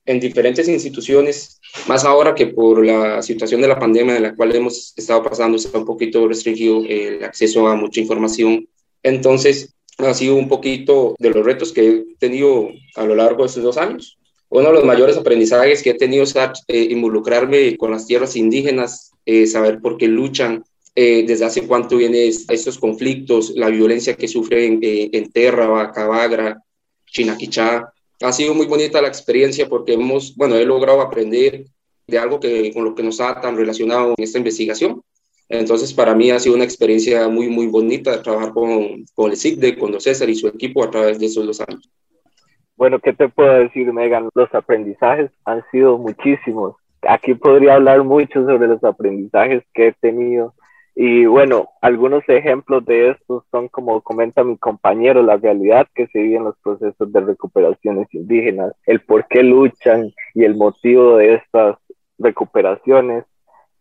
en 0.05 0.19
diferentes 0.19 0.67
instituciones, 0.67 1.59
más 1.87 2.03
ahora 2.03 2.35
que 2.35 2.47
por 2.47 2.85
la 2.85 3.21
situación 3.21 3.61
de 3.61 3.67
la 3.67 3.79
pandemia 3.79 4.17
en 4.17 4.23
la 4.23 4.35
cual 4.35 4.55
hemos 4.55 4.93
estado 4.97 5.23
pasando, 5.23 5.57
está 5.57 5.77
un 5.77 5.85
poquito 5.85 6.27
restringido 6.27 6.83
el 6.87 7.23
acceso 7.23 7.67
a 7.67 7.75
mucha 7.75 8.01
información. 8.01 8.67
Entonces, 9.01 9.73
ha 9.97 10.13
sido 10.13 10.35
un 10.35 10.49
poquito 10.49 11.15
de 11.19 11.29
los 11.29 11.45
retos 11.45 11.71
que 11.71 11.87
he 11.87 12.15
tenido 12.19 12.69
a 12.95 13.05
lo 13.05 13.15
largo 13.15 13.43
de 13.43 13.47
estos 13.47 13.63
dos 13.63 13.77
años 13.77 14.17
uno 14.53 14.67
de 14.67 14.73
los 14.73 14.85
mayores 14.85 15.17
aprendizajes 15.17 15.81
que 15.81 15.89
he 15.89 15.93
tenido 15.95 16.23
es 16.23 16.35
eh, 16.67 16.87
involucrarme 16.91 17.75
con 17.75 17.89
las 17.89 18.05
tierras 18.05 18.35
indígenas, 18.35 19.11
eh, 19.25 19.47
saber 19.47 19.81
por 19.81 19.97
qué 19.97 20.07
luchan, 20.07 20.63
eh, 20.93 21.25
desde 21.25 21.45
hace 21.45 21.65
cuánto 21.65 21.97
vienen 21.97 22.31
estos 22.47 22.77
conflictos, 22.77 23.53
la 23.55 23.69
violencia 23.69 24.13
que 24.13 24.27
sufren 24.27 24.77
en 24.83 25.31
Terra, 25.31 25.91
Cabagra, 25.91 26.61
Chinaquichá. 27.07 27.91
Ha 28.23 28.31
sido 28.31 28.53
muy 28.53 28.65
bonita 28.67 29.01
la 29.01 29.09
experiencia 29.09 29.67
porque 29.67 29.93
hemos, 29.93 30.35
bueno, 30.35 30.55
he 30.55 30.65
logrado 30.65 31.01
aprender 31.01 31.65
de 32.07 32.17
algo 32.17 32.39
que, 32.39 32.71
con 32.73 32.85
lo 32.85 32.95
que 32.95 33.03
nos 33.03 33.19
ha 33.19 33.39
tan 33.41 33.57
relacionado 33.57 34.13
en 34.17 34.23
esta 34.23 34.37
investigación. 34.37 35.01
Entonces, 35.49 35.93
para 35.93 36.15
mí 36.15 36.31
ha 36.31 36.39
sido 36.39 36.55
una 36.55 36.63
experiencia 36.63 37.27
muy, 37.27 37.49
muy 37.49 37.67
bonita 37.67 38.21
trabajar 38.21 38.53
con, 38.53 39.05
con 39.13 39.31
el 39.31 39.37
CICDE, 39.37 39.77
con 39.77 39.91
los 39.91 40.03
César 40.03 40.29
y 40.29 40.35
su 40.35 40.47
equipo 40.47 40.83
a 40.83 40.89
través 40.89 41.19
de 41.19 41.25
esos 41.25 41.45
dos 41.45 41.59
años. 41.61 41.89
Bueno, 42.77 42.99
¿qué 42.99 43.13
te 43.13 43.27
puedo 43.27 43.53
decir, 43.53 43.91
Megan? 43.91 44.29
Los 44.33 44.53
aprendizajes 44.55 45.29
han 45.45 45.63
sido 45.71 45.97
muchísimos. 45.97 46.75
Aquí 47.01 47.33
podría 47.33 47.75
hablar 47.75 48.03
mucho 48.03 48.45
sobre 48.45 48.67
los 48.67 48.83
aprendizajes 48.83 49.63
que 49.73 49.87
he 49.87 49.93
tenido. 49.93 50.53
Y 50.95 51.25
bueno, 51.25 51.69
algunos 51.81 52.23
ejemplos 52.27 52.85
de 52.85 53.09
estos 53.11 53.43
son, 53.49 53.67
como 53.67 54.01
comenta 54.01 54.43
mi 54.43 54.57
compañero, 54.57 55.23
la 55.23 55.37
realidad 55.37 55.87
que 55.95 56.07
se 56.07 56.19
vive 56.19 56.35
en 56.37 56.43
los 56.43 56.57
procesos 56.59 57.11
de 57.11 57.19
recuperaciones 57.19 58.07
indígenas, 58.13 58.73
el 58.85 59.01
por 59.01 59.27
qué 59.27 59.41
luchan 59.41 60.11
y 60.35 60.43
el 60.43 60.55
motivo 60.55 61.17
de 61.17 61.35
estas 61.35 61.77
recuperaciones, 62.19 63.25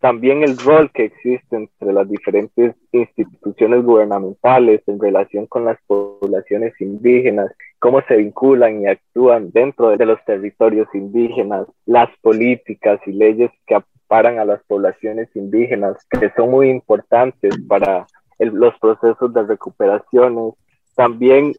también 0.01 0.43
el 0.43 0.59
rol 0.59 0.91
que 0.91 1.05
existe 1.05 1.55
entre 1.55 1.93
las 1.93 2.09
diferentes 2.09 2.75
instituciones 2.91 3.85
gubernamentales 3.85 4.83
en 4.89 4.99
relación 4.99 5.47
con 5.47 5.65
las 5.65 5.79
poblaciones 5.87 6.73
indígenas, 6.81 7.53
cómo 7.79 8.03
se 8.09 8.17
vinculan 8.17 8.83
y 8.83 8.87
actúan 8.89 9.53
dentro 9.53 9.91
de 9.97 10.05
los 10.05 10.19
territorios 10.25 10.89
indígenas, 10.93 11.69
las 11.87 12.09
políticas 12.21 13.01
y 13.07 13.13
leyes 13.13 13.53
que 13.67 13.77
aparan 14.13 14.39
a 14.39 14.45
las 14.45 14.63
poblaciones 14.65 15.35
indígenas, 15.35 15.97
que 16.11 16.31
son 16.37 16.51
muy 16.51 16.69
importantes 16.69 17.55
para 17.67 18.07
los 18.39 18.79
procesos 18.79 19.33
de 19.33 19.43
recuperaciones. 19.43 20.53
También 20.95 21.55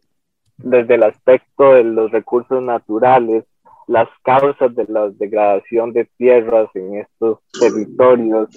desde 0.58 0.94
el 0.94 1.02
aspecto 1.02 1.74
de 1.74 1.82
los 1.82 2.12
recursos 2.12 2.62
naturales, 2.62 3.44
las 3.88 4.08
causas 4.22 4.72
de 4.76 4.84
la 4.86 5.08
degradación 5.08 5.92
de 5.92 6.04
tierras 6.16 6.68
en 6.74 7.00
estos 7.00 7.40
territorios, 7.58 8.48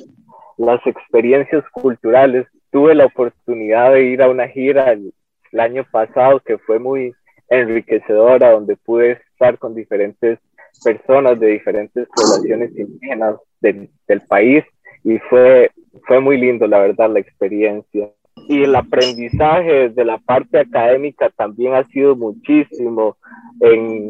las 0.58 0.86
experiencias 0.86 1.64
culturales. 1.72 2.46
Tuve 2.70 2.94
la 2.94 3.06
oportunidad 3.06 3.94
de 3.94 4.04
ir 4.04 4.22
a 4.22 4.30
una 4.30 4.48
gira 4.48 4.92
el, 4.92 5.12
año 5.60 5.84
pasado 5.90 6.40
que 6.42 6.60
fue 6.60 6.78
muy 6.78 7.16
enriquecedora, 7.50 8.52
donde 8.52 8.76
pude 8.76 9.14
estar 9.14 9.58
con 9.58 9.74
diferentes 9.74 10.38
personas 10.84 11.40
de 11.40 11.48
diferentes 11.48 12.08
poblaciones 12.16 12.78
indígenas 12.78 13.36
del, 13.62 13.90
país 14.28 14.64
y 15.04 15.18
fue, 15.30 15.72
fue 16.08 16.20
muy 16.20 16.38
lindo, 16.38 16.68
la 16.68 16.80
verdad, 16.80 17.12
la 17.12 17.20
experiencia. 17.20 18.10
Y 18.50 18.64
el 18.64 18.76
aprendizaje 18.76 19.90
de 19.90 20.06
la 20.06 20.18
parte 20.20 20.60
académica 20.60 21.30
también 21.32 21.74
ha 21.74 21.84
sido 21.86 22.16
muchísimo 22.16 23.18
en 23.60 24.08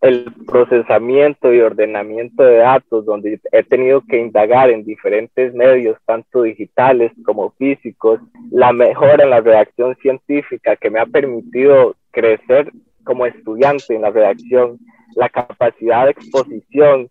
el 0.00 0.32
procesamiento 0.46 1.52
y 1.52 1.60
ordenamiento 1.60 2.42
de 2.42 2.56
datos, 2.56 3.04
donde 3.04 3.38
he 3.52 3.62
tenido 3.62 4.02
que 4.08 4.18
indagar 4.18 4.70
en 4.70 4.84
diferentes 4.84 5.52
medios, 5.52 5.98
tanto 6.06 6.42
digitales 6.42 7.12
como 7.24 7.50
físicos, 7.52 8.20
la 8.50 8.72
mejora 8.72 9.24
en 9.24 9.30
la 9.30 9.40
redacción 9.40 9.94
científica 9.96 10.76
que 10.76 10.90
me 10.90 11.00
ha 11.00 11.06
permitido 11.06 11.96
crecer 12.12 12.72
como 13.04 13.26
estudiante 13.26 13.94
en 13.94 14.02
la 14.02 14.10
redacción, 14.10 14.78
la 15.16 15.28
capacidad 15.28 16.04
de 16.04 16.12
exposición 16.12 17.10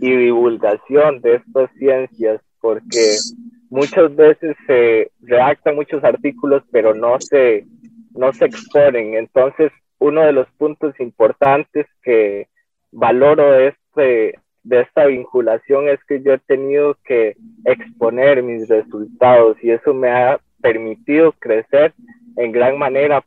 y 0.00 0.14
divulgación 0.14 1.20
de 1.20 1.36
estas 1.36 1.70
ciencias, 1.78 2.40
porque 2.60 3.16
muchas 3.70 4.14
veces 4.14 4.56
se 4.66 5.10
redactan 5.20 5.76
muchos 5.76 6.02
artículos, 6.04 6.62
pero 6.70 6.94
no 6.94 7.20
se, 7.20 7.66
no 8.14 8.32
se 8.32 8.46
exponen. 8.46 9.14
Entonces, 9.14 9.72
uno 9.98 10.22
de 10.22 10.32
los 10.32 10.48
puntos 10.58 10.98
importantes 11.00 11.86
que 12.02 12.48
valoro 12.92 13.52
de, 13.52 13.68
este, 13.68 14.38
de 14.62 14.80
esta 14.80 15.06
vinculación 15.06 15.88
es 15.88 15.98
que 16.04 16.22
yo 16.22 16.34
he 16.34 16.38
tenido 16.38 16.96
que 17.04 17.36
exponer 17.64 18.42
mis 18.42 18.68
resultados 18.68 19.56
y 19.62 19.70
eso 19.70 19.92
me 19.94 20.10
ha 20.10 20.40
permitido 20.60 21.32
crecer 21.32 21.94
en 22.36 22.52
gran 22.52 22.78
manera. 22.78 23.24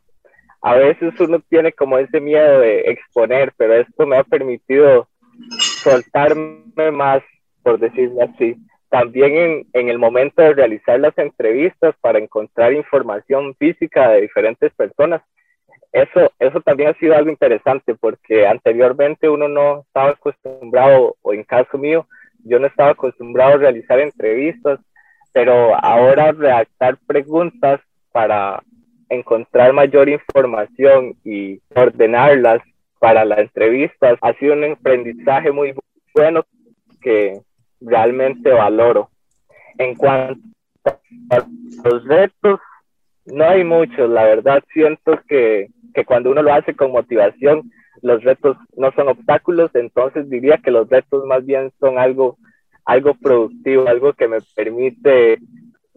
A 0.61 0.75
veces 0.75 1.19
uno 1.19 1.39
tiene 1.49 1.71
como 1.71 1.97
ese 1.97 2.19
miedo 2.19 2.59
de 2.59 2.81
exponer, 2.81 3.51
pero 3.57 3.73
esto 3.73 4.05
me 4.05 4.17
ha 4.17 4.23
permitido 4.23 5.07
soltarme 5.49 6.91
más, 6.91 7.23
por 7.63 7.79
decirlo 7.79 8.23
así. 8.23 8.55
También 8.89 9.37
en, 9.37 9.67
en 9.73 9.89
el 9.89 9.97
momento 9.97 10.41
de 10.41 10.53
realizar 10.53 10.99
las 10.99 11.17
entrevistas 11.17 11.95
para 12.01 12.19
encontrar 12.19 12.73
información 12.73 13.55
física 13.55 14.09
de 14.09 14.21
diferentes 14.21 14.71
personas, 14.73 15.21
eso, 15.91 16.31
eso 16.39 16.61
también 16.61 16.89
ha 16.89 16.99
sido 16.99 17.15
algo 17.15 17.29
interesante 17.29 17.95
porque 17.95 18.47
anteriormente 18.47 19.27
uno 19.27 19.47
no 19.47 19.81
estaba 19.81 20.11
acostumbrado, 20.11 21.15
o 21.21 21.33
en 21.33 21.43
caso 21.43 21.77
mío, 21.77 22.07
yo 22.43 22.59
no 22.59 22.67
estaba 22.67 22.91
acostumbrado 22.91 23.53
a 23.53 23.57
realizar 23.57 23.99
entrevistas, 23.99 24.79
pero 25.33 25.75
ahora 25.75 26.31
redactar 26.31 26.97
preguntas 27.07 27.81
para 28.11 28.61
encontrar 29.11 29.73
mayor 29.73 30.09
información 30.09 31.15
y 31.23 31.61
ordenarlas 31.75 32.61
para 32.99 33.25
las 33.25 33.39
entrevistas 33.39 34.17
ha 34.21 34.33
sido 34.33 34.53
un 34.53 34.63
aprendizaje 34.63 35.51
muy 35.51 35.73
bueno 36.13 36.43
que 37.01 37.41
realmente 37.79 38.51
valoro. 38.51 39.09
En 39.77 39.95
cuanto 39.95 40.41
a 40.85 41.45
los 41.83 42.05
retos, 42.05 42.59
no 43.25 43.43
hay 43.43 43.63
muchos, 43.63 44.09
la 44.09 44.23
verdad 44.23 44.63
siento 44.73 45.19
que 45.27 45.69
que 45.93 46.05
cuando 46.05 46.31
uno 46.31 46.41
lo 46.41 46.53
hace 46.53 46.73
con 46.75 46.91
motivación, 46.91 47.71
los 48.01 48.23
retos 48.23 48.57
no 48.75 48.91
son 48.93 49.09
obstáculos, 49.09 49.71
entonces 49.73 50.29
diría 50.29 50.57
que 50.57 50.71
los 50.71 50.89
retos 50.89 51.25
más 51.25 51.45
bien 51.45 51.71
son 51.79 51.99
algo, 51.99 52.37
algo 52.85 53.13
productivo, 53.15 53.87
algo 53.87 54.13
que 54.13 54.27
me 54.27 54.39
permite 54.55 55.39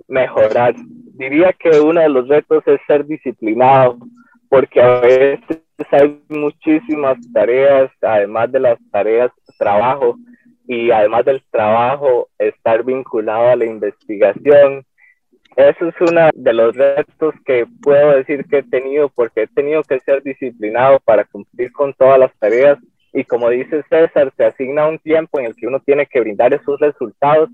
mejorar. 0.09 0.75
Diría 1.15 1.53
que 1.53 1.81
uno 1.81 2.01
de 2.01 2.09
los 2.09 2.29
retos 2.29 2.63
es 2.67 2.81
ser 2.87 3.07
disciplinado, 3.07 3.99
porque 4.49 4.81
a 4.81 5.01
veces 5.01 5.61
hay 5.91 6.21
muchísimas 6.29 7.19
tareas, 7.33 7.91
además 8.03 8.51
de 8.51 8.61
las 8.61 8.79
tareas 8.91 9.31
trabajo, 9.59 10.17
y 10.67 10.91
además 10.91 11.25
del 11.25 11.43
trabajo, 11.51 12.29
estar 12.39 12.85
vinculado 12.85 13.49
a 13.49 13.57
la 13.57 13.65
investigación. 13.65 14.85
Eso 15.57 15.89
es 15.89 15.95
uno 16.01 16.31
de 16.35 16.53
los 16.53 16.75
retos 16.75 17.35
que 17.47 17.67
puedo 17.81 18.17
decir 18.17 18.45
que 18.47 18.59
he 18.59 18.63
tenido 18.65 19.09
porque 19.09 19.43
he 19.43 19.47
tenido 19.47 19.83
que 19.85 20.01
ser 20.01 20.23
disciplinado 20.23 20.99
para 21.01 21.25
cumplir 21.25 21.71
con 21.71 21.95
todas 21.95 22.19
las 22.19 22.35
tareas 22.39 22.79
y 23.13 23.23
como 23.23 23.49
dice 23.49 23.85
César, 23.89 24.33
se 24.37 24.45
asigna 24.45 24.89
un 24.89 24.99
tiempo 24.99 25.39
en 25.39 25.47
el 25.47 25.55
que 25.55 25.69
uno 25.69 25.79
tiene 25.79 26.05
que 26.07 26.19
brindar 26.19 26.53
esos 26.53 26.81
resultados 26.81 27.49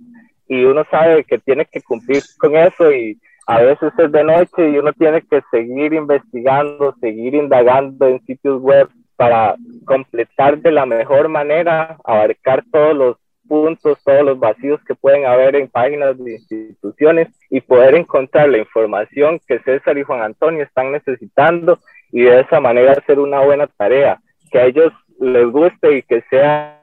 y 0.48 0.64
uno 0.64 0.84
sabe 0.90 1.22
que 1.24 1.38
tiene 1.38 1.66
que 1.66 1.82
cumplir 1.82 2.22
con 2.38 2.56
eso 2.56 2.90
y 2.90 3.20
a 3.46 3.60
veces 3.60 3.92
es 3.98 4.12
de 4.12 4.24
noche 4.24 4.70
y 4.70 4.78
uno 4.78 4.92
tiene 4.92 5.22
que 5.22 5.42
seguir 5.50 5.92
investigando, 5.92 6.94
seguir 7.00 7.34
indagando 7.34 8.06
en 8.06 8.24
sitios 8.24 8.60
web 8.60 8.88
para 9.16 9.56
completar 9.84 10.58
de 10.58 10.72
la 10.72 10.86
mejor 10.86 11.28
manera, 11.28 11.98
abarcar 12.04 12.64
todos 12.72 12.94
los 12.96 13.16
puntos, 13.50 13.98
todos 14.04 14.22
los 14.22 14.38
vacíos 14.38 14.80
que 14.86 14.94
pueden 14.94 15.26
haber 15.26 15.56
en 15.56 15.68
páginas 15.68 16.16
de 16.16 16.34
instituciones 16.34 17.28
y 17.50 17.60
poder 17.60 17.96
encontrar 17.96 18.48
la 18.48 18.58
información 18.58 19.40
que 19.46 19.58
César 19.60 19.98
y 19.98 20.04
Juan 20.04 20.22
Antonio 20.22 20.62
están 20.62 20.92
necesitando 20.92 21.80
y 22.12 22.22
de 22.22 22.40
esa 22.40 22.60
manera 22.60 22.92
hacer 22.92 23.18
una 23.18 23.40
buena 23.40 23.66
tarea, 23.66 24.20
que 24.50 24.58
a 24.60 24.66
ellos 24.66 24.92
les 25.18 25.46
guste 25.46 25.98
y 25.98 26.02
que 26.02 26.22
sea, 26.30 26.80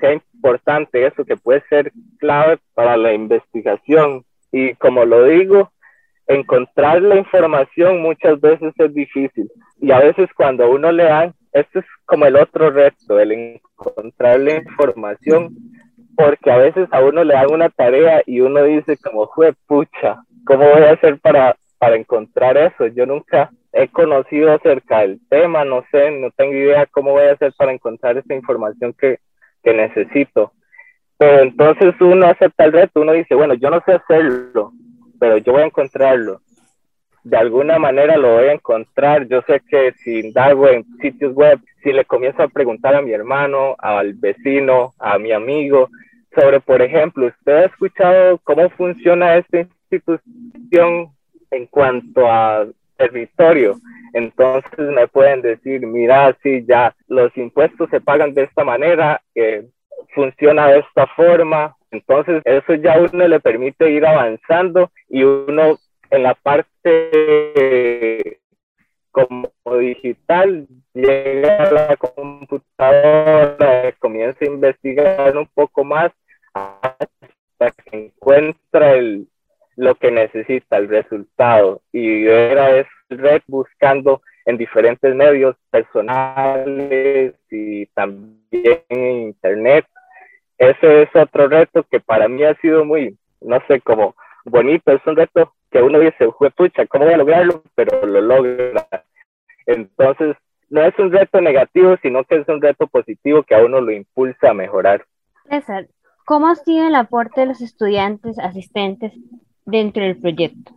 sea 0.00 0.12
importante 0.12 1.06
eso, 1.06 1.24
que 1.24 1.36
puede 1.36 1.62
ser 1.68 1.92
clave 2.18 2.58
para 2.74 2.96
la 2.96 3.12
investigación. 3.12 4.24
Y 4.56 4.72
como 4.74 5.04
lo 5.04 5.24
digo, 5.24 5.72
encontrar 6.28 7.02
la 7.02 7.16
información 7.16 8.00
muchas 8.00 8.40
veces 8.40 8.72
es 8.78 8.94
difícil. 8.94 9.50
Y 9.80 9.90
a 9.90 9.98
veces 9.98 10.28
cuando 10.36 10.70
uno 10.70 10.92
le 10.92 11.02
dan, 11.02 11.34
esto 11.52 11.80
es 11.80 11.84
como 12.06 12.24
el 12.26 12.36
otro 12.36 12.70
reto, 12.70 13.18
el 13.18 13.32
encontrar 13.32 14.38
la 14.38 14.54
información, 14.54 15.56
porque 16.16 16.52
a 16.52 16.58
veces 16.58 16.86
a 16.92 17.02
uno 17.02 17.24
le 17.24 17.34
dan 17.34 17.52
una 17.52 17.68
tarea 17.68 18.22
y 18.26 18.42
uno 18.42 18.62
dice 18.62 18.96
como, 18.96 19.26
fue 19.34 19.54
pucha, 19.66 20.22
¿cómo 20.46 20.70
voy 20.70 20.84
a 20.84 20.92
hacer 20.92 21.18
para, 21.18 21.56
para 21.78 21.96
encontrar 21.96 22.56
eso? 22.56 22.86
Yo 22.86 23.06
nunca 23.06 23.50
he 23.72 23.88
conocido 23.88 24.52
acerca 24.52 25.00
del 25.00 25.18
tema, 25.28 25.64
no 25.64 25.84
sé, 25.90 26.12
no 26.12 26.30
tengo 26.30 26.52
idea 26.52 26.86
cómo 26.86 27.10
voy 27.10 27.24
a 27.24 27.32
hacer 27.32 27.52
para 27.58 27.72
encontrar 27.72 28.16
esa 28.18 28.34
información 28.34 28.94
que, 28.96 29.18
que 29.64 29.74
necesito. 29.74 30.52
Pero 31.18 31.42
entonces 31.42 31.94
uno 32.00 32.26
acepta 32.26 32.64
el 32.64 32.72
reto, 32.72 33.00
uno 33.00 33.12
dice, 33.12 33.34
bueno, 33.34 33.54
yo 33.54 33.70
no 33.70 33.80
sé 33.86 33.92
hacerlo, 33.92 34.72
pero 35.18 35.38
yo 35.38 35.52
voy 35.52 35.62
a 35.62 35.66
encontrarlo. 35.66 36.40
De 37.22 37.36
alguna 37.36 37.78
manera 37.78 38.16
lo 38.16 38.34
voy 38.34 38.48
a 38.48 38.52
encontrar. 38.52 39.26
Yo 39.28 39.40
sé 39.46 39.62
que 39.68 39.92
si 39.92 40.20
indago 40.20 40.68
en 40.68 40.84
sitios 41.00 41.34
web, 41.34 41.58
si 41.82 41.92
le 41.92 42.04
comienzo 42.04 42.42
a 42.42 42.48
preguntar 42.48 42.94
a 42.94 43.02
mi 43.02 43.12
hermano, 43.12 43.76
al 43.78 44.14
vecino, 44.14 44.92
a 44.98 45.18
mi 45.18 45.32
amigo, 45.32 45.88
sobre, 46.34 46.60
por 46.60 46.82
ejemplo, 46.82 47.26
¿usted 47.26 47.52
ha 47.52 47.64
escuchado 47.66 48.38
cómo 48.44 48.68
funciona 48.70 49.36
esta 49.36 49.66
institución 49.90 51.10
en 51.50 51.66
cuanto 51.66 52.30
a 52.30 52.66
territorio. 52.96 53.78
Entonces 54.12 54.78
me 54.78 55.08
pueden 55.08 55.42
decir, 55.42 55.86
mira, 55.86 56.36
si 56.42 56.64
ya 56.64 56.94
los 57.08 57.36
impuestos 57.36 57.90
se 57.90 58.00
pagan 58.00 58.34
de 58.34 58.44
esta 58.44 58.64
manera, 58.64 59.20
eh, 59.34 59.66
funciona 60.14 60.68
de 60.68 60.80
esta 60.80 61.06
forma. 61.08 61.76
Entonces 61.90 62.42
eso 62.44 62.74
ya 62.74 62.98
uno 62.98 63.28
le 63.28 63.40
permite 63.40 63.90
ir 63.90 64.04
avanzando 64.06 64.90
y 65.08 65.22
uno 65.22 65.78
en 66.10 66.22
la 66.22 66.34
parte 66.34 67.60
como 69.10 69.48
digital 69.78 70.66
llega 70.92 71.62
a 71.62 71.70
la 71.70 71.96
computadora, 71.96 73.92
comienza 74.00 74.44
a 74.44 74.48
investigar 74.48 75.36
un 75.36 75.46
poco 75.54 75.84
más 75.84 76.10
hasta 76.52 77.70
que 77.70 78.06
encuentra 78.06 78.94
el, 78.94 79.28
lo 79.76 79.94
que 79.94 80.10
necesita, 80.10 80.78
el 80.78 80.88
resultado. 80.88 81.80
Y 81.92 82.26
era 82.26 82.76
es 82.76 82.86
red 83.08 83.42
buscando 83.46 84.20
en 84.46 84.56
diferentes 84.56 85.14
medios 85.14 85.56
personales 85.70 87.34
y 87.50 87.86
también 87.86 88.82
en 88.88 89.22
internet. 89.22 89.86
Ese 90.58 91.02
es 91.02 91.08
otro 91.14 91.48
reto 91.48 91.84
que 91.90 92.00
para 92.00 92.28
mí 92.28 92.44
ha 92.44 92.54
sido 92.60 92.84
muy, 92.84 93.16
no 93.40 93.58
sé, 93.66 93.80
como 93.80 94.14
bonito. 94.44 94.92
Es 94.92 95.04
un 95.06 95.16
reto 95.16 95.52
que 95.70 95.82
uno 95.82 95.98
dice, 95.98 96.30
fue 96.38 96.50
pucha, 96.50 96.86
¿cómo 96.86 97.04
voy 97.04 97.14
a 97.14 97.18
lograrlo? 97.18 97.62
Pero 97.74 98.06
lo 98.06 98.20
logra. 98.20 98.86
Entonces, 99.66 100.36
no 100.70 100.82
es 100.82 100.98
un 100.98 101.10
reto 101.10 101.40
negativo, 101.40 101.96
sino 102.02 102.24
que 102.24 102.36
es 102.36 102.48
un 102.48 102.60
reto 102.60 102.86
positivo 102.86 103.42
que 103.42 103.54
a 103.54 103.64
uno 103.64 103.80
lo 103.80 103.92
impulsa 103.92 104.50
a 104.50 104.54
mejorar. 104.54 105.04
César, 105.48 105.88
¿cómo 106.24 106.48
ha 106.48 106.54
sido 106.54 106.86
el 106.86 106.94
aporte 106.94 107.42
de 107.42 107.46
los 107.46 107.60
estudiantes 107.60 108.38
asistentes 108.38 109.12
dentro 109.64 110.02
del 110.02 110.16
proyecto? 110.16 110.72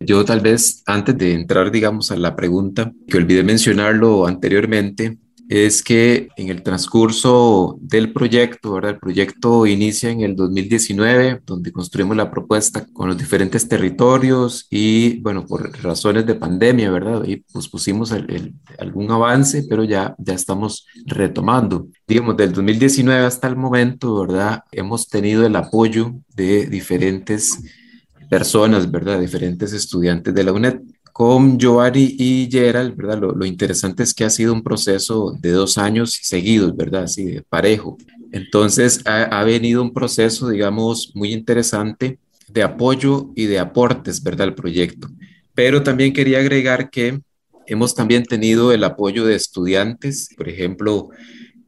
Yo 0.00 0.24
tal 0.24 0.40
vez 0.40 0.82
antes 0.86 1.16
de 1.18 1.34
entrar, 1.34 1.70
digamos, 1.70 2.10
a 2.10 2.16
la 2.16 2.34
pregunta, 2.34 2.90
que 3.06 3.18
olvidé 3.18 3.42
mencionarlo 3.42 4.26
anteriormente, 4.26 5.18
es 5.50 5.82
que 5.82 6.28
en 6.36 6.48
el 6.48 6.62
transcurso 6.62 7.76
del 7.80 8.12
proyecto, 8.12 8.72
¿verdad? 8.72 8.92
El 8.92 8.98
proyecto 8.98 9.66
inicia 9.66 10.08
en 10.08 10.20
el 10.20 10.36
2019, 10.36 11.42
donde 11.44 11.72
construimos 11.72 12.16
la 12.16 12.30
propuesta 12.30 12.86
con 12.92 13.08
los 13.08 13.18
diferentes 13.18 13.68
territorios 13.68 14.68
y, 14.70 15.18
bueno, 15.20 15.44
por 15.44 15.70
razones 15.82 16.24
de 16.24 16.36
pandemia, 16.36 16.92
¿verdad? 16.92 17.24
Y 17.26 17.38
pues 17.52 17.68
pusimos 17.68 18.12
algún 18.12 19.10
avance, 19.10 19.66
pero 19.68 19.82
ya, 19.82 20.14
ya 20.18 20.34
estamos 20.34 20.86
retomando. 21.04 21.88
Digamos, 22.06 22.36
del 22.36 22.52
2019 22.52 23.24
hasta 23.26 23.48
el 23.48 23.56
momento, 23.56 24.20
¿verdad? 24.20 24.62
Hemos 24.70 25.08
tenido 25.08 25.44
el 25.44 25.56
apoyo 25.56 26.14
de 26.28 26.66
diferentes 26.66 27.58
personas, 28.30 28.90
¿verdad? 28.90 29.20
Diferentes 29.20 29.74
estudiantes 29.74 30.32
de 30.32 30.44
la 30.44 30.52
UNED. 30.52 30.80
Con 31.12 31.60
Joari 31.60 32.16
y 32.18 32.48
Gerald, 32.50 32.96
¿verdad? 32.96 33.18
Lo, 33.18 33.44
interesante 33.44 34.04
es 34.04 34.14
que 34.14 34.24
ha 34.24 34.30
sido 34.30 34.54
un 34.54 34.62
proceso 34.62 35.36
de 35.38 35.50
dos 35.50 35.76
años 35.76 36.18
seguidos, 36.22 36.74
¿verdad? 36.74 37.02
Así 37.02 37.24
de 37.24 37.42
parejo. 37.42 37.98
Entonces, 38.32 39.02
ha, 39.04 39.24
ha 39.24 39.44
venido 39.44 39.82
un 39.82 39.92
proceso, 39.92 40.48
digamos, 40.48 41.10
muy 41.14 41.32
interesante 41.32 42.18
de 42.48 42.62
apoyo 42.62 43.30
y 43.34 43.46
de 43.46 43.58
aportes, 43.58 44.22
¿verdad? 44.22 44.48
Al 44.48 44.54
proyecto. 44.54 45.08
Pero 45.52 45.82
también 45.82 46.12
quería 46.12 46.38
agregar 46.38 46.88
que 46.88 47.20
hemos 47.66 47.94
también 47.94 48.24
tenido 48.24 48.72
el 48.72 48.84
apoyo 48.84 49.26
de 49.26 49.34
estudiantes, 49.34 50.28
por 50.36 50.48
ejemplo, 50.48 51.10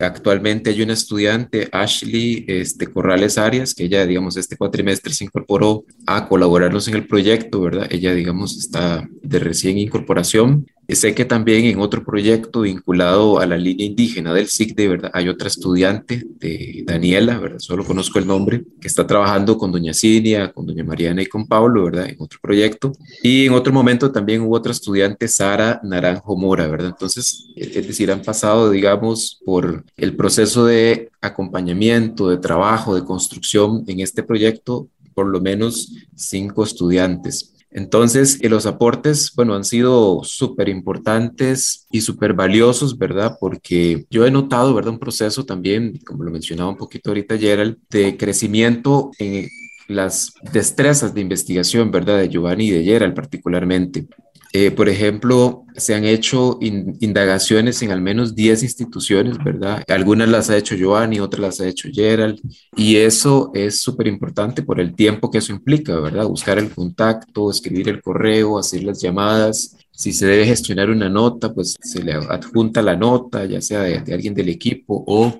Actualmente 0.02 0.70
hay 0.70 0.82
una 0.82 0.92
estudiante, 0.92 1.68
Ashley 1.72 2.44
este, 2.48 2.86
Corrales 2.86 3.38
Arias, 3.38 3.74
que 3.74 3.84
ella, 3.84 4.06
digamos, 4.06 4.36
este 4.36 4.56
cuatrimestre 4.56 5.12
se 5.14 5.24
incorporó 5.24 5.84
a 6.06 6.28
colaborarnos 6.28 6.88
en 6.88 6.94
el 6.94 7.06
proyecto, 7.06 7.60
¿verdad? 7.60 7.86
Ella, 7.90 8.12
digamos, 8.14 8.56
está 8.58 9.08
de 9.22 9.38
recién 9.38 9.78
incorporación 9.78 10.66
Sé 10.88 11.14
que 11.14 11.24
también 11.24 11.64
en 11.64 11.80
otro 11.80 12.04
proyecto 12.04 12.60
vinculado 12.60 13.38
a 13.38 13.46
la 13.46 13.56
línea 13.56 13.86
indígena 13.86 14.34
del 14.34 14.48
de 14.76 14.88
¿verdad? 14.88 15.10
Hay 15.14 15.28
otra 15.28 15.48
estudiante, 15.48 16.22
de 16.38 16.84
Daniela, 16.86 17.38
¿verdad? 17.38 17.58
Solo 17.60 17.84
conozco 17.84 18.18
el 18.18 18.26
nombre, 18.26 18.64
que 18.80 18.88
está 18.88 19.06
trabajando 19.06 19.56
con 19.56 19.72
doña 19.72 19.94
Cinia, 19.94 20.52
con 20.52 20.66
doña 20.66 20.84
Mariana 20.84 21.22
y 21.22 21.26
con 21.26 21.46
Pablo, 21.46 21.84
¿verdad? 21.84 22.08
En 22.08 22.16
otro 22.18 22.38
proyecto. 22.42 22.92
Y 23.22 23.46
en 23.46 23.52
otro 23.52 23.72
momento 23.72 24.12
también 24.12 24.42
hubo 24.42 24.54
otra 24.54 24.72
estudiante, 24.72 25.28
Sara 25.28 25.80
Naranjo 25.82 26.36
Mora, 26.36 26.66
¿verdad? 26.66 26.88
Entonces, 26.88 27.46
es 27.56 27.86
decir, 27.86 28.10
han 28.12 28.22
pasado, 28.22 28.70
digamos, 28.70 29.40
por 29.44 29.84
el 29.96 30.14
proceso 30.14 30.66
de 30.66 31.10
acompañamiento, 31.20 32.28
de 32.28 32.36
trabajo, 32.36 32.94
de 32.94 33.04
construcción 33.04 33.84
en 33.86 34.00
este 34.00 34.22
proyecto, 34.22 34.88
por 35.14 35.26
lo 35.26 35.40
menos 35.40 35.92
cinco 36.14 36.64
estudiantes. 36.64 37.52
Entonces, 37.74 38.38
los 38.42 38.66
aportes, 38.66 39.32
bueno, 39.34 39.54
han 39.54 39.64
sido 39.64 40.22
súper 40.24 40.68
importantes 40.68 41.86
y 41.90 42.02
súper 42.02 42.34
valiosos, 42.34 42.98
¿verdad? 42.98 43.36
Porque 43.40 44.04
yo 44.10 44.26
he 44.26 44.30
notado, 44.30 44.74
¿verdad? 44.74 44.92
Un 44.92 44.98
proceso 44.98 45.44
también, 45.44 45.98
como 46.04 46.22
lo 46.22 46.30
mencionaba 46.30 46.70
un 46.70 46.76
poquito 46.76 47.10
ahorita 47.10 47.38
Gerald, 47.38 47.78
de 47.88 48.16
crecimiento 48.16 49.10
en 49.18 49.48
las 49.88 50.34
destrezas 50.52 51.14
de 51.14 51.22
investigación, 51.22 51.90
¿verdad? 51.90 52.18
De 52.18 52.28
Giovanni 52.28 52.68
y 52.68 52.70
de 52.70 52.84
Gerald 52.84 53.14
particularmente. 53.14 54.06
Eh, 54.54 54.70
por 54.70 54.90
ejemplo, 54.90 55.64
se 55.76 55.94
han 55.94 56.04
hecho 56.04 56.58
indagaciones 56.60 57.80
en 57.82 57.90
al 57.90 58.02
menos 58.02 58.34
10 58.34 58.62
instituciones, 58.62 59.38
¿verdad? 59.42 59.82
Algunas 59.88 60.28
las 60.28 60.50
ha 60.50 60.58
hecho 60.58 60.76
Giovanni, 60.76 61.20
otras 61.20 61.40
las 61.40 61.60
ha 61.60 61.66
hecho 61.66 61.88
Gerald, 61.90 62.38
y 62.76 62.96
eso 62.96 63.50
es 63.54 63.80
súper 63.80 64.08
importante 64.08 64.62
por 64.62 64.78
el 64.78 64.94
tiempo 64.94 65.30
que 65.30 65.38
eso 65.38 65.52
implica, 65.54 65.98
¿verdad? 66.00 66.26
Buscar 66.26 66.58
el 66.58 66.70
contacto, 66.70 67.50
escribir 67.50 67.88
el 67.88 68.02
correo, 68.02 68.58
hacer 68.58 68.84
las 68.84 69.00
llamadas. 69.00 69.76
Si 69.90 70.12
se 70.12 70.26
debe 70.26 70.44
gestionar 70.44 70.90
una 70.90 71.08
nota, 71.08 71.54
pues 71.54 71.76
se 71.80 72.02
le 72.02 72.12
adjunta 72.12 72.82
la 72.82 72.96
nota, 72.96 73.46
ya 73.46 73.62
sea 73.62 73.80
de, 73.80 74.00
de 74.00 74.12
alguien 74.12 74.34
del 74.34 74.50
equipo 74.50 75.02
o 75.06 75.38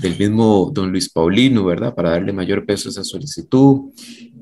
del 0.00 0.18
mismo 0.18 0.70
don 0.74 0.90
Luis 0.90 1.08
Paulino, 1.08 1.64
¿verdad? 1.64 1.94
Para 1.94 2.10
darle 2.10 2.32
mayor 2.32 2.66
peso 2.66 2.88
a 2.88 2.92
esa 2.92 3.04
solicitud. 3.04 3.92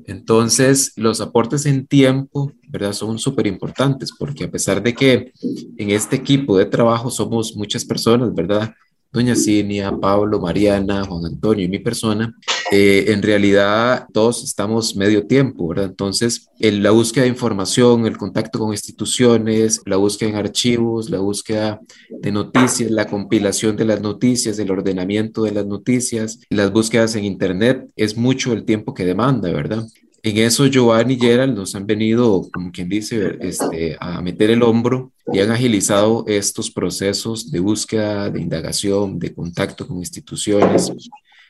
Entonces, 0.05 0.93
los 0.95 1.21
aportes 1.21 1.65
en 1.65 1.87
tiempo, 1.87 2.51
¿verdad? 2.67 2.93
Son 2.93 3.19
súper 3.19 3.47
importantes 3.47 4.11
porque 4.17 4.45
a 4.45 4.51
pesar 4.51 4.81
de 4.81 4.93
que 4.93 5.31
en 5.77 5.91
este 5.91 6.15
equipo 6.15 6.57
de 6.57 6.65
trabajo 6.65 7.09
somos 7.09 7.55
muchas 7.55 7.85
personas, 7.85 8.33
¿verdad? 8.33 8.73
Doña 9.11 9.35
Cinia, 9.35 9.91
Pablo, 9.99 10.39
Mariana, 10.39 11.03
Juan 11.03 11.25
Antonio 11.25 11.65
y 11.65 11.67
mi 11.67 11.79
persona, 11.79 12.35
eh, 12.71 13.05
en 13.07 13.23
realidad 13.23 14.05
todos 14.13 14.43
estamos 14.43 14.95
medio 14.95 15.25
tiempo, 15.25 15.67
¿verdad? 15.67 15.85
Entonces, 15.85 16.47
en 16.59 16.83
la 16.83 16.91
búsqueda 16.91 17.23
de 17.23 17.29
información, 17.29 18.05
el 18.05 18.17
contacto 18.17 18.59
con 18.59 18.71
instituciones, 18.71 19.81
la 19.85 19.95
búsqueda 19.95 20.29
en 20.29 20.35
archivos, 20.35 21.09
la 21.09 21.17
búsqueda 21.17 21.79
de 22.09 22.31
noticias, 22.31 22.91
la 22.91 23.07
compilación 23.07 23.75
de 23.75 23.85
las 23.85 24.01
noticias, 24.01 24.59
el 24.59 24.69
ordenamiento 24.69 25.41
de 25.41 25.51
las 25.53 25.65
noticias, 25.65 26.39
las 26.51 26.71
búsquedas 26.71 27.15
en 27.15 27.25
Internet, 27.25 27.89
es 27.95 28.15
mucho 28.15 28.53
el 28.53 28.63
tiempo 28.65 28.93
que 28.93 29.05
demanda, 29.05 29.51
¿verdad? 29.51 29.87
En 30.21 30.37
eso 30.37 30.67
Giovanni 30.67 31.13
y 31.13 31.19
Gerald 31.19 31.55
nos 31.55 31.75
han 31.75 31.85
venido, 31.85 32.49
como 32.51 32.71
quien 32.71 32.89
dice, 32.89 33.37
este, 33.41 33.97
a 33.99 34.21
meter 34.21 34.49
el 34.49 34.63
hombro 34.63 35.11
y 35.31 35.39
han 35.39 35.51
agilizado 35.51 36.25
estos 36.27 36.71
procesos 36.71 37.51
de 37.51 37.59
búsqueda, 37.59 38.29
de 38.29 38.41
indagación, 38.41 39.19
de 39.19 39.33
contacto 39.33 39.87
con 39.87 39.97
instituciones, 39.97 40.91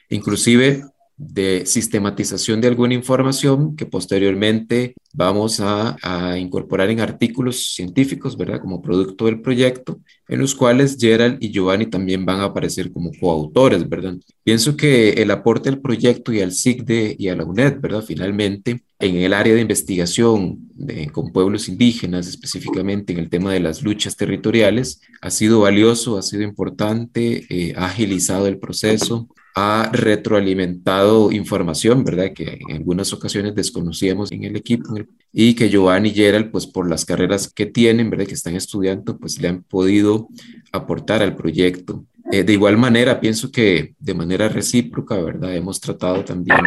inclusive 0.10 0.84
de 1.20 1.66
sistematización 1.66 2.62
de 2.62 2.70
alguna 2.70 2.94
información 2.94 3.76
que 3.76 3.86
posteriormente 3.86 4.96
vamos 5.14 5.60
a, 5.60 5.98
incorporar 6.40 6.90
en 6.90 7.02
artículos 7.02 7.74
científicos, 7.74 8.38
¿verdad? 8.38 8.62
Como 8.62 8.82
producto 8.82 9.26
del 9.26 9.42
proyecto, 9.42 10.00
en 10.30 10.40
los 10.40 10.56
cuales 10.56 10.96
Gerald 10.98 11.38
y 11.42 11.52
Giovanni 11.52 11.88
también 11.88 12.26
van 12.26 12.40
a 12.40 12.46
aparecer 12.46 12.92
como 12.94 13.12
coautores, 13.20 13.88
¿verdad? 13.90 14.16
Pienso 14.44 14.78
que 14.78 15.10
el 15.10 15.30
aporte 15.32 15.68
al 15.68 15.82
proyecto 15.82 16.32
y 16.32 16.40
al 16.40 16.54
SIGDE 16.54 17.18
y 17.20 17.28
a 17.28 17.36
la 17.36 17.44
UNED, 17.44 17.82
¿verdad? 17.82 18.04
Finalmente, 18.08 18.82
en 18.98 19.16
el 19.18 19.34
área 19.34 19.56
de 19.56 19.62
investigación 19.62 20.70
con 21.12 21.34
pueblos 21.34 21.68
indígenas, 21.68 22.28
específicamente 22.28 23.12
en 23.12 23.20
el 23.20 23.30
tema 23.30 23.52
de 23.52 23.60
las 23.60 23.82
luchas 23.82 24.16
territoriales, 24.16 25.02
ha 25.22 25.32
sido 25.32 25.62
valioso, 25.62 26.18
ha 26.18 26.22
sido 26.22 26.44
importante, 26.44 27.46
eh, 27.50 27.74
ha 27.76 27.88
agilizado 27.88 28.48
el 28.48 28.58
proceso, 28.58 29.28
ha 29.60 29.90
retroalimentado 29.92 31.32
información, 31.32 32.04
¿verdad? 32.04 32.32
Que 32.34 32.60
en 32.68 32.78
algunas 32.78 33.12
ocasiones 33.12 33.56
desconocíamos 33.56 34.32
en 34.32 34.46
el 34.46 34.56
equipo 34.56 34.96
y 35.34 35.54
que 35.54 35.70
Giovanni 35.70 36.10
y 36.10 36.14
Gerald, 36.14 36.52
pues 36.52 36.66
por 36.66 36.90
las 36.90 37.04
carreras 37.04 37.52
que 37.52 37.66
tienen, 37.66 38.10
¿verdad? 38.10 38.28
Que 38.28 38.36
están 38.36 38.56
estudiando, 38.56 39.18
pues 39.18 39.42
le 39.42 39.50
han 39.50 39.64
podido 39.64 40.30
aportar 40.72 41.22
al 41.22 41.36
proyecto. 41.36 42.06
Eh, 42.32 42.44
de 42.44 42.54
igual 42.54 42.78
manera, 42.78 43.20
pienso 43.20 43.52
que 43.52 43.96
de 44.00 44.14
manera 44.14 44.48
recíproca, 44.48 45.16
¿verdad? 45.22 45.54
Hemos 45.56 45.80
tratado 45.82 46.24
también 46.24 46.60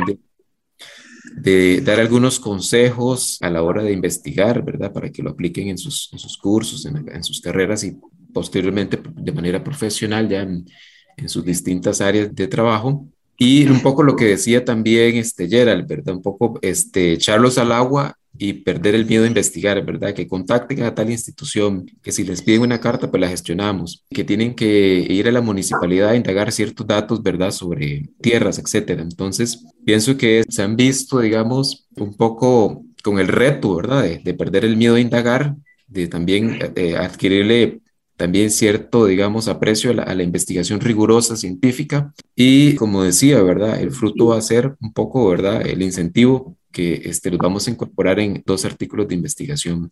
de, 1.37 1.81
dar 1.81 1.99
algunos 1.99 2.39
consejos 2.41 3.39
a 3.41 3.49
la 3.49 3.63
hora 3.63 3.83
de 3.83 3.93
investigar, 3.93 4.63
¿verdad? 4.65 4.93
Para 4.93 5.11
que 5.11 5.23
lo 5.23 5.31
apliquen 5.31 5.69
en 5.69 5.79
sus, 5.79 6.11
en 6.13 6.19
sus 6.19 6.37
cursos, 6.37 6.85
en, 6.85 7.09
en 7.09 7.25
sus 7.25 7.41
carreras 7.41 7.85
y 7.85 7.97
posteriormente 8.35 9.01
de 9.15 9.33
manera 9.33 9.63
profesional 9.63 10.29
ya 10.29 10.43
en, 10.43 10.67
en 11.17 11.29
sus 11.29 11.45
distintas 11.45 12.01
áreas 12.01 12.35
de 12.35 12.49
trabajo. 12.49 13.07
Y 13.39 13.67
un 13.67 13.81
poco 13.81 14.03
lo 14.03 14.15
que 14.15 14.27
decía 14.27 14.65
también 14.65 15.17
este 15.17 15.49
Gerald, 15.49 15.89
¿verdad? 15.89 16.15
Un 16.15 16.23
poco 16.23 16.59
este, 16.63 17.13
echarlos 17.13 17.59
al 17.59 17.73
agua 17.73 18.17
y 18.39 18.55
perder 18.55 18.95
el 18.95 19.07
miedo 19.07 19.25
a 19.25 19.27
investigar, 19.27 19.85
¿verdad? 19.85 20.15
Que 20.15 20.27
contacten 20.27 20.83
a 20.83 20.95
tal 20.95 21.11
institución, 21.11 21.87
que 22.03 22.13
si 22.13 22.25
les 22.25 22.43
piden 22.43 22.63
una 22.63 22.81
carta, 22.81 23.11
pues 23.11 23.21
la 23.21 23.29
gestionamos, 23.29 24.05
que 24.11 24.25
tienen 24.25 24.55
que 24.55 25.07
ir 25.09 25.29
a 25.29 25.33
la 25.33 25.41
municipalidad 25.41 26.11
a 26.11 26.17
indagar 26.17 26.51
ciertos 26.53 26.87
datos, 26.87 27.23
¿verdad? 27.23 27.51
Sobre 27.51 28.09
tierras, 28.21 28.59
etcétera. 28.59 29.03
Entonces, 29.03 29.65
pienso 29.85 30.17
que 30.17 30.45
se 30.49 30.63
han 30.63 30.77
visto, 30.77 31.21
digamos, 31.21 31.87
un 31.97 32.17
poco 32.17 32.85
con 33.03 33.19
el 33.19 33.29
reto, 33.29 33.77
¿verdad? 33.77 34.05
De, 34.23 34.35
perder 34.35 34.65
el 34.65 34.77
miedo 34.77 34.95
a 34.95 35.01
indagar, 35.01 35.57
de 35.87 36.09
también 36.09 36.59
eh, 36.77 36.97
adquirirle 36.97 37.81
también 38.23 38.53
cierto, 38.53 39.07
digamos, 39.07 39.49
aprecio 39.49 39.91
a 39.91 40.15
la, 40.15 40.23
investigación 40.23 40.79
rigurosa 40.79 41.35
científica 41.35 42.15
y, 42.37 42.77
como 42.77 43.03
decía, 43.03 43.43
¿verdad? 43.43 43.81
El 43.81 43.91
fruto 43.91 44.27
va 44.27 44.37
a 44.37 44.41
ser 44.41 44.77
un 44.81 44.93
poco, 44.93 45.29
¿verdad? 45.29 45.67
El 45.67 45.83
incentivo 45.83 46.55
que 46.71 47.03
este, 47.05 47.33
los 47.33 47.41
vamos 47.41 47.67
a 47.67 47.73
incorporar 47.73 48.21
en 48.21 48.41
dos 48.47 48.65
artículos 48.65 49.09
de 49.09 49.17
investigación. 49.17 49.91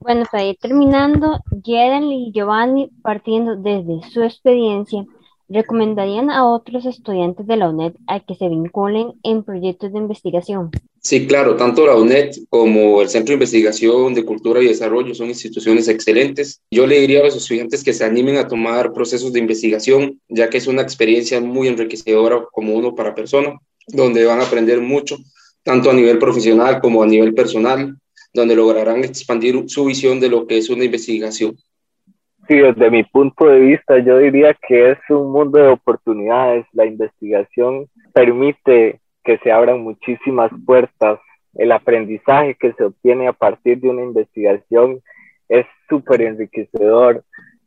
Bueno, 0.00 0.24
para 0.28 0.42
ir 0.42 0.56
terminando, 0.60 1.38
Jeden 1.62 2.10
y 2.10 2.32
Giovanni, 2.32 2.90
partiendo 3.00 3.54
desde 3.54 4.10
su 4.10 4.24
experiencia, 4.24 5.06
¿recomendarían 5.48 6.30
a 6.30 6.46
otros 6.46 6.84
estudiantes 6.84 7.46
de 7.46 7.58
la 7.58 7.70
UNED 7.70 7.94
a 8.08 8.18
que 8.18 8.34
se 8.34 8.48
vinculen 8.48 9.12
en 9.22 9.44
proyectos 9.44 9.92
de 9.92 9.98
investigación? 10.00 10.72
Sí, 11.08 11.26
claro, 11.26 11.56
tanto 11.56 11.86
la 11.86 11.96
UNED 11.96 12.32
como 12.50 13.00
el 13.00 13.08
Centro 13.08 13.32
de 13.32 13.36
Investigación 13.36 14.12
de 14.12 14.26
Cultura 14.26 14.60
y 14.60 14.66
Desarrollo 14.66 15.14
son 15.14 15.28
instituciones 15.28 15.88
excelentes. 15.88 16.60
Yo 16.70 16.86
le 16.86 17.00
diría 17.00 17.20
a 17.20 17.24
los 17.24 17.34
estudiantes 17.34 17.82
que 17.82 17.94
se 17.94 18.04
animen 18.04 18.36
a 18.36 18.46
tomar 18.46 18.92
procesos 18.92 19.32
de 19.32 19.38
investigación, 19.38 20.20
ya 20.28 20.50
que 20.50 20.58
es 20.58 20.66
una 20.66 20.82
experiencia 20.82 21.40
muy 21.40 21.66
enriquecedora 21.68 22.44
como 22.52 22.74
uno 22.74 22.94
para 22.94 23.14
persona, 23.14 23.58
donde 23.86 24.26
van 24.26 24.40
a 24.40 24.44
aprender 24.44 24.82
mucho, 24.82 25.16
tanto 25.62 25.90
a 25.90 25.94
nivel 25.94 26.18
profesional 26.18 26.78
como 26.78 27.02
a 27.02 27.06
nivel 27.06 27.32
personal, 27.32 27.96
donde 28.34 28.54
lograrán 28.54 29.02
expandir 29.02 29.64
su 29.66 29.86
visión 29.86 30.20
de 30.20 30.28
lo 30.28 30.46
que 30.46 30.58
es 30.58 30.68
una 30.68 30.84
investigación. 30.84 31.56
Sí, 32.48 32.56
desde 32.56 32.90
mi 32.90 33.04
punto 33.04 33.46
de 33.46 33.60
vista, 33.60 33.98
yo 33.98 34.18
diría 34.18 34.54
que 34.68 34.90
es 34.90 34.98
un 35.08 35.32
mundo 35.32 35.58
de 35.58 35.68
oportunidades. 35.68 36.66
La 36.74 36.84
investigación 36.84 37.88
permite 38.12 39.00
que 39.28 39.36
se 39.44 39.52
abran 39.52 39.82
muchísimas 39.82 40.50
puertas. 40.64 41.20
El 41.52 41.72
aprendizaje 41.72 42.54
que 42.54 42.72
se 42.72 42.84
obtiene 42.84 43.28
a 43.28 43.34
partir 43.34 43.78
de 43.78 43.90
una 43.90 44.02
investigación 44.02 45.02
es 45.50 45.66
súper 45.86 46.22
enriquecedor. 46.22 47.24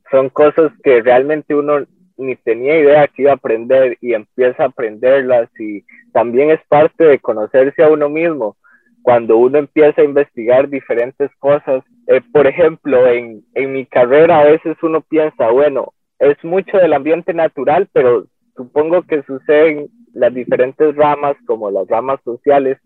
Son 0.10 0.30
cosas 0.30 0.72
que 0.84 1.04
realmente 1.04 1.54
uno 1.54 1.86
ni 2.18 2.36
tenía 2.36 2.80
idea 2.80 3.08
que 3.08 3.22
iba 3.22 3.32
a 3.32 3.36
aprender 3.36 3.96
y 4.02 4.16
empieza 4.16 4.64
a 4.64 4.68
aprenderlas 4.68 5.52
y 5.60 5.86
también 6.12 6.50
es 6.50 6.60
parte 6.68 7.04
de 7.04 7.20
conocerse 7.20 7.84
a 7.84 7.90
uno 7.90 8.10
mismo 8.10 8.58
cuando 9.04 9.38
uno 9.38 9.60
empieza 9.60 10.02
a 10.02 10.06
investigar 10.06 10.68
diferentes 10.68 11.30
cosas. 11.38 11.84
Eh, 12.08 12.22
por 12.34 12.48
ejemplo, 12.48 13.06
en, 13.06 13.44
en 13.54 13.72
mi 13.72 13.86
carrera 13.86 14.40
a 14.40 14.46
veces 14.46 14.78
uno 14.82 15.02
piensa, 15.02 15.52
bueno, 15.52 15.94
es 16.18 16.44
mucho 16.44 16.78
del 16.78 16.94
ambiente 16.94 17.36
natural, 17.36 17.88
pero 17.94 18.26
supongo 18.62 19.02
que 19.04 19.24
suceden 19.24 19.88
las 20.14 20.34
diferentes 20.34 20.96
ramas, 20.96 21.36
como 21.46 21.72
las 21.72 21.88
ramas 21.88 22.20
sociales, 22.24 22.78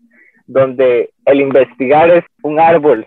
donde 0.46 1.10
el 1.26 1.40
investigar 1.40 2.08
es 2.10 2.24
un 2.42 2.58
árbol, 2.58 3.06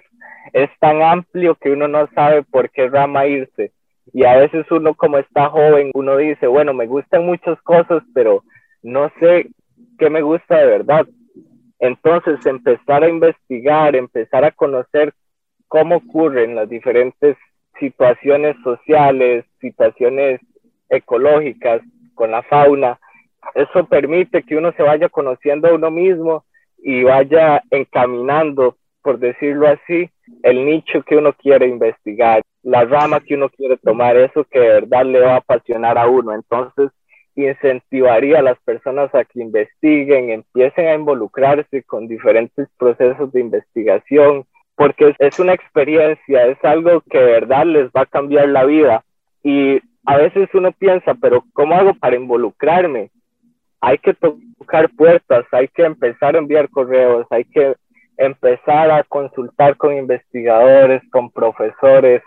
es 0.53 0.69
tan 0.79 1.01
amplio 1.01 1.55
que 1.55 1.71
uno 1.71 1.87
no 1.87 2.07
sabe 2.13 2.43
por 2.43 2.69
qué 2.69 2.87
rama 2.87 3.25
irse. 3.25 3.71
Y 4.13 4.23
a 4.25 4.35
veces 4.37 4.65
uno 4.71 4.93
como 4.93 5.17
está 5.17 5.49
joven, 5.49 5.91
uno 5.93 6.17
dice, 6.17 6.47
bueno, 6.47 6.73
me 6.73 6.87
gustan 6.87 7.25
muchas 7.25 7.59
cosas, 7.61 8.03
pero 8.13 8.43
no 8.83 9.11
sé 9.19 9.49
qué 9.97 10.09
me 10.09 10.21
gusta 10.21 10.57
de 10.57 10.65
verdad. 10.65 11.07
Entonces, 11.79 12.45
empezar 12.45 13.03
a 13.03 13.09
investigar, 13.09 13.95
empezar 13.95 14.43
a 14.43 14.51
conocer 14.51 15.13
cómo 15.67 15.97
ocurren 15.97 16.55
las 16.55 16.67
diferentes 16.67 17.37
situaciones 17.79 18.55
sociales, 18.63 19.45
situaciones 19.61 20.41
ecológicas 20.89 21.81
con 22.19 22.31
la 22.31 22.43
fauna, 22.43 22.99
eso 23.55 23.85
permite 23.85 24.43
que 24.43 24.57
uno 24.57 24.73
se 24.73 24.83
vaya 24.83 25.07
conociendo 25.07 25.69
a 25.69 25.73
uno 25.73 25.89
mismo 25.89 26.43
y 26.77 27.03
vaya 27.03 27.63
encaminando, 27.71 28.75
por 29.01 29.19
decirlo 29.19 29.69
así, 29.69 30.09
el 30.43 30.65
nicho 30.65 31.01
que 31.03 31.15
uno 31.15 31.31
quiere 31.31 31.67
investigar, 31.67 32.41
la 32.61 32.83
rama 32.83 33.21
que 33.21 33.35
uno 33.35 33.47
quiere 33.47 33.77
tomar, 33.77 34.17
eso 34.17 34.43
que 34.43 34.59
de 34.59 34.67
verdad 34.67 35.05
le 35.05 35.21
va 35.21 35.35
a 35.35 35.37
apasionar 35.37 35.97
a 35.97 36.09
uno. 36.09 36.33
Entonces, 36.33 36.91
incentivaría 37.35 38.39
a 38.39 38.43
las 38.43 38.59
personas 38.65 39.15
a 39.15 39.23
que 39.23 39.41
investiguen, 39.41 40.29
empiecen 40.29 40.87
a 40.87 40.95
involucrarse 40.95 41.83
con 41.83 42.09
diferentes 42.09 42.67
procesos 42.77 43.31
de 43.31 43.39
investigación, 43.39 44.43
porque 44.75 45.15
es 45.19 45.39
una 45.39 45.53
experiencia, 45.53 46.47
es 46.47 46.57
algo 46.65 47.01
que 47.09 47.17
de 47.17 47.31
verdad 47.31 47.65
les 47.65 47.87
va 47.91 48.01
a 48.01 48.05
cambiar 48.17 48.49
la 48.49 48.65
vida. 48.65 49.05
Y 49.41 49.79
a 50.09 50.17
veces 50.17 50.49
uno 50.55 50.71
piensa, 50.71 51.13
pero 51.13 51.45
¿cómo 51.53 51.75
hago 51.75 51.93
para 51.93 52.15
involucrarme? 52.15 53.11
Hay 53.79 53.99
que 53.99 54.15
tocar 54.15 54.89
puertas, 54.97 55.45
hay 55.51 55.67
que 55.67 55.83
empezar 55.83 56.35
a 56.35 56.39
enviar 56.39 56.67
correos, 56.69 57.27
hay 57.29 57.45
que 57.45 57.75
empezar 58.17 58.89
a 58.89 59.03
consultar 59.03 59.77
con 59.77 59.95
investigadores, 59.95 61.03
con 61.11 61.29
profesores, 61.29 62.23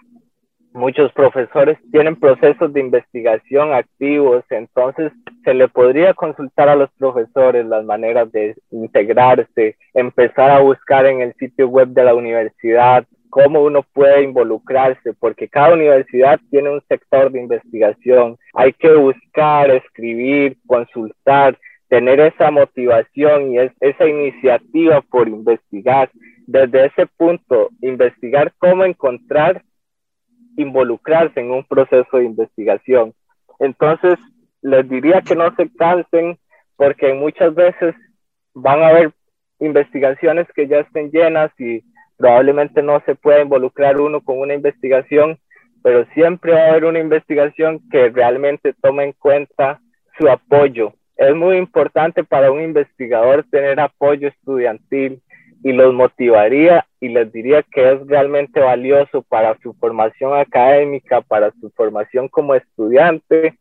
muchos 0.72 1.10
profesores 1.12 1.76
tienen 1.90 2.14
procesos 2.14 2.72
de 2.72 2.78
investigación 2.78 3.72
activos, 3.72 4.44
entonces 4.50 5.10
se 5.44 5.52
le 5.52 5.66
podría 5.66 6.14
consultar 6.14 6.68
a 6.68 6.76
los 6.76 6.90
profesores 6.92 7.66
las 7.66 7.84
maneras 7.84 8.30
de 8.30 8.54
integrarse, 8.70 9.76
empezar 9.92 10.52
a 10.52 10.60
buscar 10.60 11.06
en 11.06 11.20
el 11.20 11.34
sitio 11.34 11.66
web 11.66 11.88
de 11.88 12.04
la 12.04 12.14
universidad 12.14 13.04
cómo 13.32 13.62
uno 13.62 13.82
puede 13.94 14.24
involucrarse, 14.24 15.14
porque 15.14 15.48
cada 15.48 15.72
universidad 15.72 16.38
tiene 16.50 16.68
un 16.68 16.82
sector 16.86 17.32
de 17.32 17.40
investigación. 17.40 18.36
Hay 18.52 18.74
que 18.74 18.92
buscar, 18.92 19.70
escribir, 19.70 20.58
consultar, 20.66 21.58
tener 21.88 22.20
esa 22.20 22.50
motivación 22.50 23.52
y 23.52 23.56
esa 23.80 24.06
iniciativa 24.06 25.00
por 25.00 25.28
investigar. 25.28 26.10
Desde 26.46 26.84
ese 26.84 27.06
punto, 27.06 27.70
investigar 27.80 28.52
cómo 28.58 28.84
encontrar, 28.84 29.62
involucrarse 30.58 31.40
en 31.40 31.52
un 31.52 31.64
proceso 31.64 32.18
de 32.18 32.24
investigación. 32.24 33.14
Entonces, 33.60 34.18
les 34.60 34.86
diría 34.86 35.22
que 35.22 35.36
no 35.36 35.56
se 35.56 35.70
cansen 35.74 36.36
porque 36.76 37.14
muchas 37.14 37.54
veces 37.54 37.94
van 38.52 38.82
a 38.82 38.88
haber 38.88 39.12
investigaciones 39.58 40.46
que 40.54 40.68
ya 40.68 40.80
estén 40.80 41.10
llenas 41.10 41.50
y 41.58 41.82
probablemente 42.22 42.84
no 42.84 43.02
se 43.04 43.16
pueda 43.16 43.42
involucrar 43.42 44.00
uno 44.00 44.20
con 44.20 44.38
una 44.38 44.54
investigación, 44.54 45.40
pero 45.82 46.06
siempre 46.14 46.52
va 46.52 46.60
a 46.60 46.70
haber 46.70 46.84
una 46.84 47.00
investigación 47.00 47.80
que 47.90 48.10
realmente 48.10 48.74
tome 48.80 49.02
en 49.02 49.12
cuenta 49.12 49.80
su 50.16 50.28
apoyo. 50.28 50.92
Es 51.16 51.34
muy 51.34 51.56
importante 51.56 52.22
para 52.22 52.52
un 52.52 52.62
investigador 52.62 53.44
tener 53.50 53.80
apoyo 53.80 54.28
estudiantil 54.28 55.20
y 55.64 55.72
los 55.72 55.92
motivaría 55.92 56.86
y 57.00 57.08
les 57.08 57.32
diría 57.32 57.64
que 57.64 57.90
es 57.90 58.06
realmente 58.06 58.60
valioso 58.60 59.22
para 59.22 59.58
su 59.58 59.74
formación 59.74 60.38
académica, 60.38 61.22
para 61.22 61.50
su 61.60 61.70
formación 61.70 62.28
como 62.28 62.54
estudiante 62.54 63.58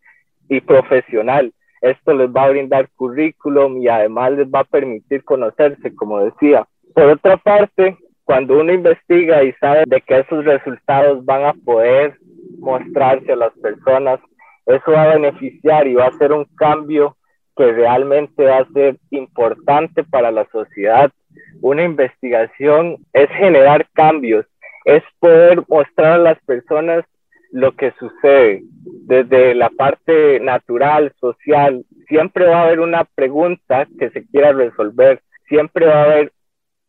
y 0.49 0.61
profesional. 0.61 1.51
Esto 1.81 2.13
les 2.13 2.29
va 2.29 2.43
a 2.43 2.49
brindar 2.49 2.89
currículum 2.95 3.81
y 3.81 3.87
además 3.87 4.33
les 4.33 4.47
va 4.47 4.59
a 4.59 4.65
permitir 4.65 5.23
conocerse, 5.23 5.95
como 5.95 6.19
decía. 6.19 6.67
Por 6.93 7.05
otra 7.05 7.37
parte, 7.37 7.97
cuando 8.31 8.61
uno 8.61 8.71
investiga 8.71 9.43
y 9.43 9.51
sabe 9.59 9.83
de 9.87 9.99
que 9.99 10.19
esos 10.19 10.45
resultados 10.45 11.25
van 11.25 11.43
a 11.43 11.53
poder 11.65 12.17
mostrarse 12.59 13.33
a 13.33 13.35
las 13.35 13.51
personas, 13.61 14.21
eso 14.67 14.89
va 14.89 15.03
a 15.03 15.15
beneficiar 15.15 15.85
y 15.85 15.95
va 15.95 16.05
a 16.05 16.17
ser 16.17 16.31
un 16.31 16.45
cambio 16.55 17.17
que 17.57 17.73
realmente 17.73 18.45
va 18.45 18.59
a 18.59 18.71
ser 18.71 18.95
importante 19.09 20.05
para 20.05 20.31
la 20.31 20.47
sociedad. 20.49 21.11
Una 21.59 21.83
investigación 21.83 22.99
es 23.11 23.29
generar 23.31 23.85
cambios, 23.91 24.45
es 24.85 25.03
poder 25.19 25.63
mostrar 25.67 26.13
a 26.13 26.23
las 26.29 26.39
personas 26.45 27.03
lo 27.51 27.75
que 27.75 27.91
sucede 27.99 28.61
desde 29.07 29.55
la 29.55 29.69
parte 29.71 30.39
natural, 30.39 31.11
social. 31.19 31.83
Siempre 32.07 32.45
va 32.45 32.61
a 32.61 32.63
haber 32.63 32.79
una 32.79 33.03
pregunta 33.03 33.89
que 33.99 34.09
se 34.11 34.25
quiera 34.27 34.53
resolver, 34.53 35.21
siempre 35.49 35.85
va 35.85 35.95
a 35.95 36.05
haber 36.05 36.31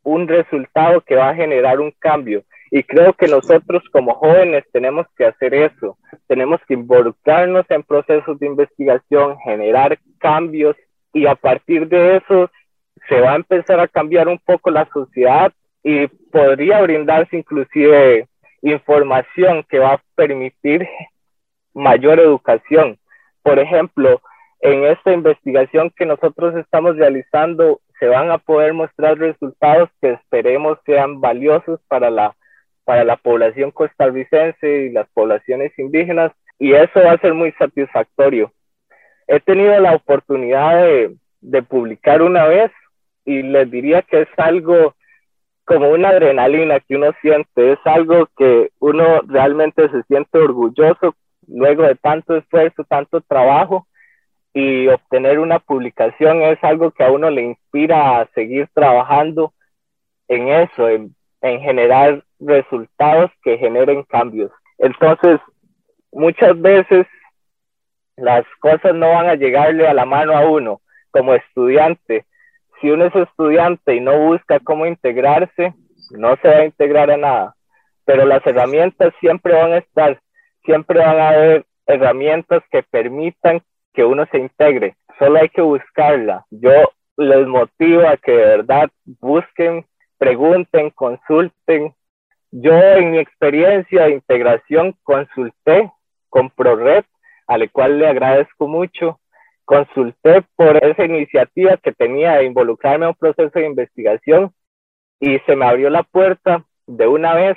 un 0.03 0.29
resultado 0.29 1.01
que 1.01 1.17
va 1.17 1.31
a 1.31 1.35
generar 1.35 1.81
un 1.81 1.93
cambio. 1.99 2.45
Y 2.71 2.83
creo 2.83 3.13
que 3.13 3.29
nosotros 3.29 3.83
como 3.93 4.15
jóvenes 4.15 4.65
tenemos 4.73 5.07
que 5.17 5.27
hacer 5.27 5.55
eso, 5.55 5.99
tenemos 6.27 6.61
que 6.67 6.75
involucrarnos 6.75 7.67
en 7.69 7.83
procesos 7.83 8.39
de 8.39 8.47
investigación, 8.47 9.37
generar 9.45 9.99
cambios 10.19 10.77
y 11.13 11.27
a 11.27 11.35
partir 11.35 11.89
de 11.89 12.17
eso 12.17 12.51
se 13.09 13.21
va 13.21 13.33
a 13.33 13.37
empezar 13.37 13.79
a 13.81 13.89
cambiar 13.89 14.29
un 14.29 14.39
poco 14.39 14.71
la 14.71 14.89
sociedad 14.93 15.53
y 15.83 16.07
podría 16.07 16.81
brindarse 16.81 17.37
inclusive 17.37 18.27
información 18.63 19.65
que 19.69 19.79
va 19.79 19.95
a 19.95 20.03
permitir 20.15 20.89
mayor 21.75 22.21
educación. 22.21 22.99
Por 23.43 23.59
ejemplo, 23.59 24.21
en 24.61 24.85
esta 24.85 25.13
investigación 25.13 25.91
que 25.97 26.07
nosotros 26.07 26.55
estamos 26.57 26.97
realizando, 26.97 27.81
se 28.03 28.09
van 28.09 28.33
a 28.33 28.39
poder 28.39 28.75
mostrar 28.75 29.17
resultados 29.17 29.89
que 30.01 30.11
esperemos 30.11 30.77
sean 30.85 31.21
valiosos 31.21 31.79
para 31.87 32.11
la, 32.11 32.35
para 32.83 33.05
la 33.05 33.17
población 33.17 33.71
costarricense 33.71 34.87
y 34.87 34.91
las 34.91 35.09
poblaciones 35.11 35.71
indígenas, 35.79 36.33
y 36.59 36.73
eso 36.73 36.99
va 36.99 37.13
a 37.13 37.19
ser 37.19 37.33
muy 37.33 37.53
satisfactorio. 37.53 38.51
He 39.29 39.39
tenido 39.39 39.79
la 39.79 39.95
oportunidad 39.95 40.83
de, 40.83 41.15
de 41.43 41.63
publicar 41.63 42.23
una 42.23 42.45
vez 42.47 42.73
y 43.25 43.41
les 43.45 43.71
diría 43.71 44.03
que 44.03 44.23
es 44.23 44.29
algo 44.37 44.97
como 45.65 45.91
una 45.91 46.09
adrenalina 46.09 46.81
que 46.81 46.97
uno 46.97 47.13
siente, 47.21 47.75
es 47.75 47.79
algo 47.85 48.29
que 48.37 48.71
uno 48.81 49.21
realmente 49.29 49.89
se 49.91 50.03
siente 50.09 50.39
orgulloso 50.39 51.15
luego 51.47 51.85
de 51.85 51.95
tanto 51.95 52.35
esfuerzo, 52.35 52.83
tanto 52.83 53.21
trabajo 53.21 53.87
y 54.55 54.89
obtener 54.89 55.39
una 55.39 55.59
publicación 55.59 56.43
es 56.43 56.63
algo 56.63 56.91
que 56.91 57.05
a 57.05 57.11
uno 57.11 57.31
le 57.31 57.43
inspira 57.43 58.21
a 58.21 58.27
seguir 58.35 58.69
trabajando 58.75 59.53
en 60.29 60.49
eso, 60.49 60.89
en, 60.89 61.15
en 61.41 61.61
generar 61.61 62.23
resultados 62.39 63.31
que 63.43 63.59
generen 63.59 64.03
cambios. 64.05 64.51
Entonces, 64.79 65.41
muchas 66.11 66.61
veces 66.61 67.07
las 68.17 68.45
cosas 68.61 68.95
no 68.95 69.09
van 69.09 69.29
a 69.29 69.35
llegarle 69.35 69.87
a 69.87 69.95
la 69.95 70.05
mano 70.05 70.37
a 70.37 70.47
uno 70.47 70.81
como 71.11 71.35
estudiante, 71.35 72.27
si 72.81 72.91
uno 72.91 73.07
es 73.07 73.15
estudiante 73.15 73.95
y 73.95 74.01
no 74.01 74.19
busca 74.19 74.59
cómo 74.61 74.87
integrarse, 74.87 75.73
no 76.11 76.37
se 76.43 76.49
va 76.49 76.57
a 76.57 76.65
integrar 76.65 77.11
a 77.11 77.17
nada. 77.17 77.55
Pero 78.05 78.27
las 78.27 78.45
herramientas 78.45 79.15
siempre 79.21 79.55
van 79.55 79.73
a 79.73 79.79
estar, 79.79 80.21
siempre 80.65 80.99
van 80.99 81.21
a 81.21 81.29
haber 81.29 81.65
herramientas 81.87 82.63
que 82.71 82.83
permitan 82.83 83.63
que 83.93 84.05
uno 84.05 84.27
se 84.31 84.39
integre. 84.39 84.97
Solo 85.19 85.41
hay 85.41 85.49
que 85.49 85.63
buscarla. 85.63 86.47
Yo 86.51 86.71
les 87.17 87.47
motivo 87.47 88.07
a 88.07 88.17
que 88.17 88.33
de 88.33 88.45
verdad 88.45 88.91
busquen, 89.21 89.85
pregunten, 90.19 90.91
consulten. 90.91 91.95
Yo 92.51 92.75
en 92.75 93.13
mi 93.13 93.19
experiencia 93.19 94.05
de 94.05 94.13
integración 94.13 94.95
consulté 95.03 95.91
con 96.29 96.51
ProRed, 96.51 97.05
a 97.47 97.59
la 97.59 97.69
cual 97.69 97.99
le 97.99 98.09
agradezco 98.09 98.67
mucho 98.69 99.19
consulté 99.65 100.43
por 100.57 100.77
esa 100.85 101.05
iniciativa 101.05 101.77
que 101.77 101.93
tenía 101.93 102.37
de 102.37 102.45
involucrarme 102.45 103.07
en 103.07 103.11
un 103.11 103.15
proceso 103.15 103.59
de 103.59 103.67
investigación 103.67 104.53
y 105.21 105.39
se 105.41 105.57
me 105.57 105.67
abrió 105.67 105.89
la 105.89 106.03
puerta 106.03 106.65
de 106.87 107.07
una 107.07 107.35
vez 107.35 107.57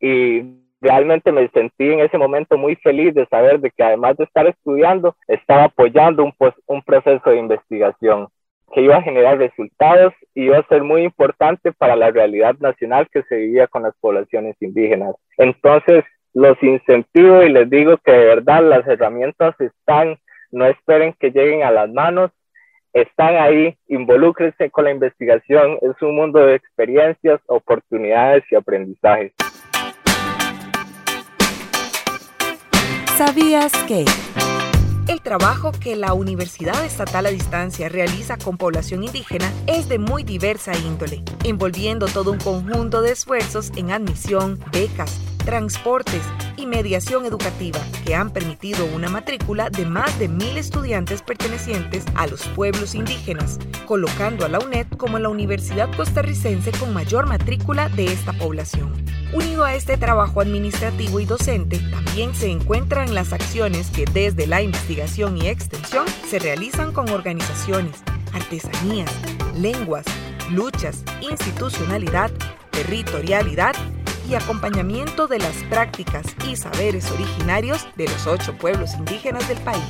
y 0.00 0.63
realmente 0.84 1.32
me 1.32 1.48
sentí 1.48 1.90
en 1.90 2.00
ese 2.00 2.18
momento 2.18 2.56
muy 2.56 2.76
feliz 2.76 3.14
de 3.14 3.26
saber 3.26 3.58
de 3.58 3.70
que 3.70 3.82
además 3.82 4.16
de 4.16 4.24
estar 4.24 4.46
estudiando, 4.46 5.16
estaba 5.26 5.64
apoyando 5.64 6.22
un, 6.22 6.82
proceso 6.82 7.30
de 7.30 7.38
investigación 7.38 8.28
que 8.72 8.82
iba 8.82 8.96
a 8.96 9.02
generar 9.02 9.38
resultados 9.38 10.12
y 10.34 10.44
iba 10.44 10.58
a 10.58 10.68
ser 10.68 10.82
muy 10.82 11.02
importante 11.02 11.72
para 11.72 11.96
la 11.96 12.10
realidad 12.10 12.54
nacional 12.60 13.08
que 13.10 13.22
se 13.24 13.36
vivía 13.36 13.66
con 13.66 13.82
las 13.82 13.94
poblaciones 14.00 14.56
indígenas. 14.60 15.14
Entonces, 15.38 16.04
los 16.34 16.60
incentivo 16.62 17.42
y 17.42 17.50
les 17.50 17.70
digo 17.70 17.96
que 17.98 18.12
de 18.12 18.26
verdad 18.26 18.62
las 18.62 18.86
herramientas 18.86 19.54
están 19.60 20.18
no 20.54 20.66
esperen 20.66 21.14
que 21.18 21.30
lleguen 21.30 21.64
a 21.64 21.70
las 21.72 21.90
manos, 21.90 22.30
están 22.92 23.34
ahí, 23.36 23.76
involúcrense 23.88 24.70
con 24.70 24.84
la 24.84 24.92
investigación, 24.92 25.78
es 25.82 26.00
un 26.00 26.14
mundo 26.14 26.38
de 26.38 26.54
experiencias, 26.54 27.40
oportunidades 27.46 28.44
y 28.50 28.54
aprendizajes. 28.54 29.32
¿Sabías 33.16 33.72
que? 33.86 34.04
El 35.06 35.20
trabajo 35.20 35.70
que 35.70 35.94
la 35.94 36.14
Universidad 36.14 36.84
Estatal 36.84 37.26
a 37.26 37.30
Distancia 37.30 37.88
realiza 37.88 38.36
con 38.38 38.56
población 38.56 39.04
indígena 39.04 39.52
es 39.68 39.88
de 39.88 40.00
muy 40.00 40.24
diversa 40.24 40.76
índole, 40.76 41.22
envolviendo 41.44 42.06
todo 42.06 42.32
un 42.32 42.38
conjunto 42.38 43.02
de 43.02 43.12
esfuerzos 43.12 43.70
en 43.76 43.92
admisión, 43.92 44.58
becas, 44.72 45.20
transportes 45.44 46.22
y 46.56 46.66
mediación 46.66 47.24
educativa 47.24 47.78
que 48.04 48.16
han 48.16 48.30
permitido 48.30 48.84
una 48.86 49.08
matrícula 49.08 49.70
de 49.70 49.86
más 49.86 50.18
de 50.18 50.26
mil 50.26 50.58
estudiantes 50.58 51.22
pertenecientes 51.22 52.04
a 52.16 52.26
los 52.26 52.48
pueblos 52.48 52.96
indígenas, 52.96 53.60
colocando 53.86 54.44
a 54.44 54.48
la 54.48 54.58
UNED 54.58 54.88
como 54.96 55.20
la 55.20 55.28
universidad 55.28 55.88
costarricense 55.96 56.72
con 56.72 56.92
mayor 56.92 57.28
matrícula 57.28 57.88
de 57.90 58.06
esta 58.06 58.32
población. 58.32 59.03
Unido 59.34 59.64
a 59.64 59.74
este 59.74 59.96
trabajo 59.96 60.40
administrativo 60.40 61.18
y 61.18 61.24
docente, 61.24 61.80
también 61.90 62.32
se 62.36 62.52
encuentran 62.52 63.16
las 63.16 63.32
acciones 63.32 63.90
que 63.90 64.04
desde 64.04 64.46
la 64.46 64.62
investigación 64.62 65.36
y 65.36 65.48
extensión 65.48 66.06
se 66.30 66.38
realizan 66.38 66.92
con 66.92 67.08
organizaciones, 67.08 67.96
artesanías, 68.32 69.10
lenguas, 69.56 70.04
luchas, 70.52 71.02
institucionalidad, 71.20 72.30
territorialidad 72.70 73.74
y 74.30 74.36
acompañamiento 74.36 75.26
de 75.26 75.40
las 75.40 75.56
prácticas 75.64 76.26
y 76.48 76.54
saberes 76.54 77.10
originarios 77.10 77.88
de 77.96 78.04
los 78.04 78.28
ocho 78.28 78.56
pueblos 78.56 78.94
indígenas 78.94 79.48
del 79.48 79.58
país, 79.58 79.82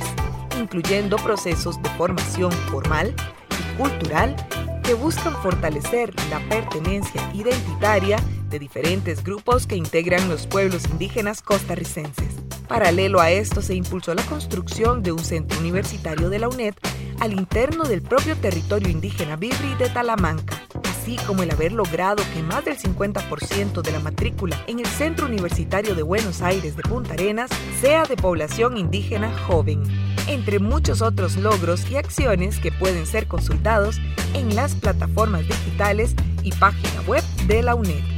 incluyendo 0.59 1.17
procesos 1.17 1.79
de 1.83 1.89
formación 1.91 2.51
formal 2.51 3.13
y 3.51 3.77
cultural 3.77 4.35
que 4.81 4.95
buscan 4.95 5.33
fortalecer 5.43 6.15
la 6.31 6.39
pertenencia 6.49 7.21
identitaria 7.35 8.17
de 8.55 8.59
diferentes 8.59 9.21
grupos 9.21 9.67
que 9.67 9.75
integran 9.75 10.29
los 10.29 10.47
pueblos 10.47 10.85
indígenas 10.89 11.41
costarricenses. 11.41 12.35
Paralelo 12.69 13.19
a 13.19 13.29
esto 13.29 13.61
se 13.61 13.75
impulsó 13.75 14.15
la 14.15 14.23
construcción 14.23 15.03
de 15.03 15.11
un 15.11 15.19
centro 15.19 15.59
universitario 15.59 16.29
de 16.29 16.39
la 16.39 16.47
UNED 16.47 16.73
al 17.19 17.33
interno 17.33 17.83
del 17.83 18.01
propio 18.01 18.37
territorio 18.37 18.87
indígena 18.87 19.35
Bibri 19.35 19.75
de 19.77 19.89
Talamanca, 19.89 20.61
así 20.89 21.17
como 21.27 21.43
el 21.43 21.51
haber 21.51 21.73
logrado 21.73 22.23
que 22.33 22.43
más 22.43 22.63
del 22.63 22.77
50% 22.77 23.81
de 23.81 23.91
la 23.91 23.99
matrícula 23.99 24.57
en 24.67 24.79
el 24.79 24.87
Centro 24.87 25.25
Universitario 25.25 25.93
de 25.93 26.03
Buenos 26.03 26.41
Aires 26.41 26.77
de 26.77 26.83
Punta 26.83 27.13
Arenas 27.13 27.51
sea 27.81 28.05
de 28.05 28.15
población 28.15 28.77
indígena 28.77 29.37
joven, 29.47 29.83
entre 30.29 30.59
muchos 30.59 31.01
otros 31.01 31.35
logros 31.35 31.91
y 31.91 31.97
acciones 31.97 32.59
que 32.59 32.71
pueden 32.71 33.05
ser 33.05 33.27
consultados 33.27 33.99
en 34.33 34.55
las 34.55 34.75
plataformas 34.75 35.41
digitales 35.41 36.15
y 36.41 36.53
página 36.53 37.01
web 37.01 37.23
de 37.47 37.61
la 37.61 37.75
UNED. 37.75 38.14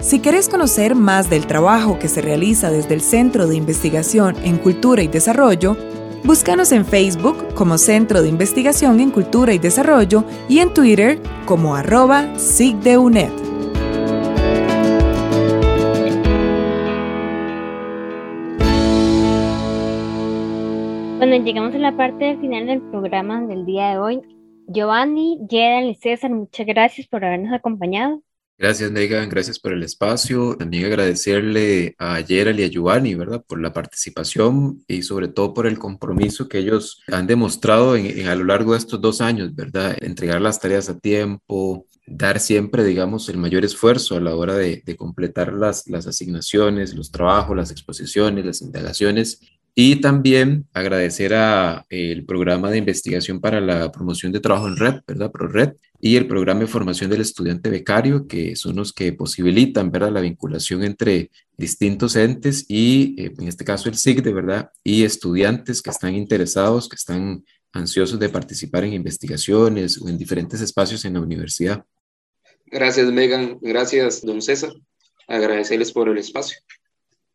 Si 0.00 0.20
querés 0.20 0.48
conocer 0.48 0.94
más 0.94 1.30
del 1.30 1.46
trabajo 1.46 1.98
que 1.98 2.08
se 2.08 2.20
realiza 2.20 2.70
desde 2.70 2.94
el 2.94 3.00
Centro 3.00 3.46
de 3.46 3.56
Investigación 3.56 4.36
en 4.44 4.58
Cultura 4.58 5.02
y 5.02 5.08
Desarrollo, 5.08 5.76
búscanos 6.24 6.72
en 6.72 6.84
Facebook 6.84 7.54
como 7.54 7.78
Centro 7.78 8.20
de 8.20 8.28
Investigación 8.28 9.00
en 9.00 9.10
Cultura 9.10 9.54
y 9.54 9.58
Desarrollo 9.58 10.24
y 10.48 10.58
en 10.58 10.74
Twitter 10.74 11.18
como 11.46 11.74
arroba 11.74 12.38
SIGDEUNED. 12.38 13.30
Bueno, 21.18 21.42
llegamos 21.42 21.74
a 21.74 21.78
la 21.78 21.96
parte 21.96 22.36
final 22.36 22.66
del 22.66 22.82
programa 22.82 23.40
del 23.46 23.64
día 23.64 23.92
de 23.92 23.98
hoy. 23.98 24.20
Giovanni, 24.66 25.40
Jedan 25.48 25.86
y 25.86 25.94
César, 25.94 26.30
muchas 26.30 26.66
gracias 26.66 27.06
por 27.06 27.24
habernos 27.24 27.54
acompañado. 27.54 28.20
Gracias, 28.56 28.92
Megan, 28.92 29.28
gracias 29.28 29.58
por 29.58 29.72
el 29.72 29.82
espacio. 29.82 30.56
También 30.56 30.84
agradecerle 30.84 31.96
a 31.98 32.22
Gerald 32.22 32.60
y 32.60 32.62
a 32.62 32.68
Giovanni, 32.68 33.16
¿verdad? 33.16 33.42
Por 33.44 33.60
la 33.60 33.72
participación 33.72 34.84
y 34.86 35.02
sobre 35.02 35.26
todo 35.26 35.52
por 35.54 35.66
el 35.66 35.76
compromiso 35.76 36.48
que 36.48 36.58
ellos 36.58 37.02
han 37.08 37.26
demostrado 37.26 37.96
en, 37.96 38.28
a 38.28 38.34
lo 38.36 38.44
largo 38.44 38.72
de 38.72 38.78
estos 38.78 39.00
dos 39.00 39.20
años, 39.20 39.56
¿verdad? 39.56 39.96
Entregar 40.00 40.40
las 40.40 40.60
tareas 40.60 40.88
a 40.88 40.96
tiempo, 41.00 41.86
dar 42.06 42.38
siempre, 42.38 42.84
digamos, 42.84 43.28
el 43.28 43.38
mayor 43.38 43.64
esfuerzo 43.64 44.16
a 44.16 44.20
la 44.20 44.36
hora 44.36 44.54
de, 44.54 44.84
de 44.86 44.96
completar 44.96 45.52
las, 45.52 45.88
las 45.88 46.06
asignaciones, 46.06 46.94
los 46.94 47.10
trabajos, 47.10 47.56
las 47.56 47.72
exposiciones, 47.72 48.46
las 48.46 48.62
indagaciones 48.62 49.40
y 49.74 49.96
también 49.96 50.66
agradecer 50.72 51.34
a 51.34 51.84
el 51.88 52.24
programa 52.24 52.70
de 52.70 52.78
investigación 52.78 53.40
para 53.40 53.60
la 53.60 53.90
promoción 53.90 54.30
de 54.30 54.38
trabajo 54.38 54.68
en 54.68 54.76
red, 54.76 55.00
¿verdad? 55.06 55.32
ProRed, 55.32 55.72
y 56.06 56.18
el 56.18 56.26
programa 56.26 56.60
de 56.60 56.66
formación 56.66 57.08
del 57.08 57.22
estudiante 57.22 57.70
becario, 57.70 58.28
que 58.28 58.56
son 58.56 58.76
los 58.76 58.92
que 58.92 59.14
posibilitan, 59.14 59.90
¿verdad? 59.90 60.12
La 60.12 60.20
vinculación 60.20 60.84
entre 60.84 61.30
distintos 61.56 62.14
entes 62.14 62.66
y, 62.68 63.14
eh, 63.16 63.32
en 63.38 63.48
este 63.48 63.64
caso, 63.64 63.88
el 63.88 63.94
SIG, 63.94 64.22
¿verdad? 64.34 64.70
Y 64.82 65.04
estudiantes 65.04 65.80
que 65.80 65.88
están 65.88 66.14
interesados, 66.14 66.90
que 66.90 66.96
están 66.96 67.42
ansiosos 67.72 68.20
de 68.20 68.28
participar 68.28 68.84
en 68.84 68.92
investigaciones 68.92 69.98
o 69.98 70.06
en 70.10 70.18
diferentes 70.18 70.60
espacios 70.60 71.06
en 71.06 71.14
la 71.14 71.22
universidad. 71.22 71.86
Gracias, 72.66 73.10
Megan. 73.10 73.56
Gracias, 73.62 74.20
don 74.20 74.42
César. 74.42 74.74
Agradecerles 75.26 75.90
por 75.90 76.10
el 76.10 76.18
espacio. 76.18 76.58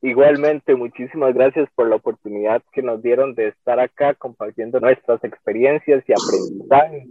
Igualmente, 0.04 0.76
muchísimas 0.76 1.34
gracias 1.34 1.68
por 1.74 1.90
la 1.90 1.96
oportunidad 1.96 2.62
que 2.72 2.84
nos 2.84 3.02
dieron 3.02 3.34
de 3.34 3.48
estar 3.48 3.80
acá 3.80 4.14
compartiendo 4.14 4.80
nuestras 4.80 5.24
experiencias 5.24 6.04
y 6.08 6.14
aprendizaje. 6.14 7.08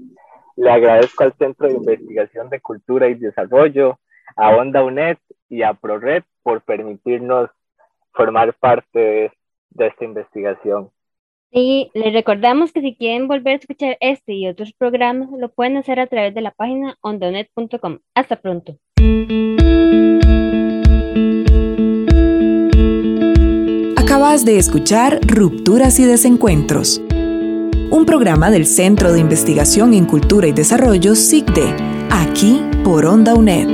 Le 0.59 0.71
agradezco 0.71 1.23
al 1.23 1.33
Centro 1.35 1.69
de 1.69 1.75
Investigación 1.75 2.51
de 2.51 2.61
Cultura 2.61 3.09
y 3.09 3.15
Desarrollo, 3.15 3.99
a 4.37 4.57
Onda 4.57 4.83
UNED 4.83 5.17
y 5.49 5.63
a 5.63 5.73
ProRed 5.75 6.25
por 6.43 6.63
permitirnos 6.63 7.49
formar 8.13 8.53
parte 8.55 8.99
de, 8.99 9.33
de 9.71 9.87
esta 9.87 10.05
investigación. 10.05 10.91
Y 11.53 11.91
les 11.95 12.13
recordamos 12.13 12.73
que 12.73 12.81
si 12.81 12.97
quieren 12.97 13.29
volver 13.29 13.55
a 13.55 13.57
escuchar 13.57 13.97
este 14.01 14.35
y 14.35 14.49
otros 14.49 14.73
programas, 14.73 15.31
lo 15.31 15.49
pueden 15.49 15.77
hacer 15.77 16.01
a 16.01 16.09
través 16.09 16.35
de 16.35 16.41
la 16.41 16.51
página 16.51 16.99
ondaunet.com. 17.03 18.01
Hasta 18.15 18.37
pronto. 18.37 18.77
Acabas 23.97 24.45
de 24.45 24.59
escuchar 24.59 25.21
Rupturas 25.27 26.01
y 26.01 26.05
Desencuentros, 26.05 27.01
un 27.91 28.05
programa 28.05 28.51
del 28.51 28.67
Centro 28.67 29.13
de 29.13 29.21
Investigación 29.21 29.95
en 29.95 30.05
Cultura 30.05 30.47
y 30.47 30.53
Desarrollo 30.53 31.15
SICDE, 31.15 31.75
aquí 32.11 32.63
por 32.85 33.07
Onda 33.07 33.35
UNED. 33.35 33.69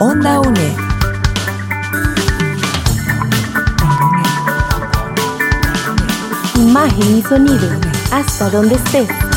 Onda 0.00 0.40
UNED. 0.40 0.76
Imagen 6.56 7.18
y 7.18 7.22
sonido, 7.22 7.68
hasta 8.12 8.50
donde 8.50 8.76
estés. 8.76 9.27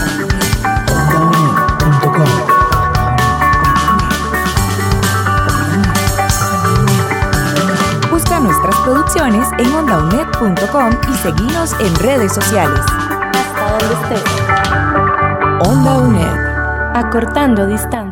En 9.15 9.75
ondaunet.com 9.75 10.89
y 11.11 11.15
seguinos 11.17 11.73
en 11.81 11.95
redes 11.95 12.33
sociales. 12.33 12.79
Hasta 12.79 13.71
donde 13.71 14.15
estés. 14.15 15.67
Onda 15.67 15.97
UNED. 15.97 16.95
Acortando 16.95 17.67
distancias. 17.67 18.10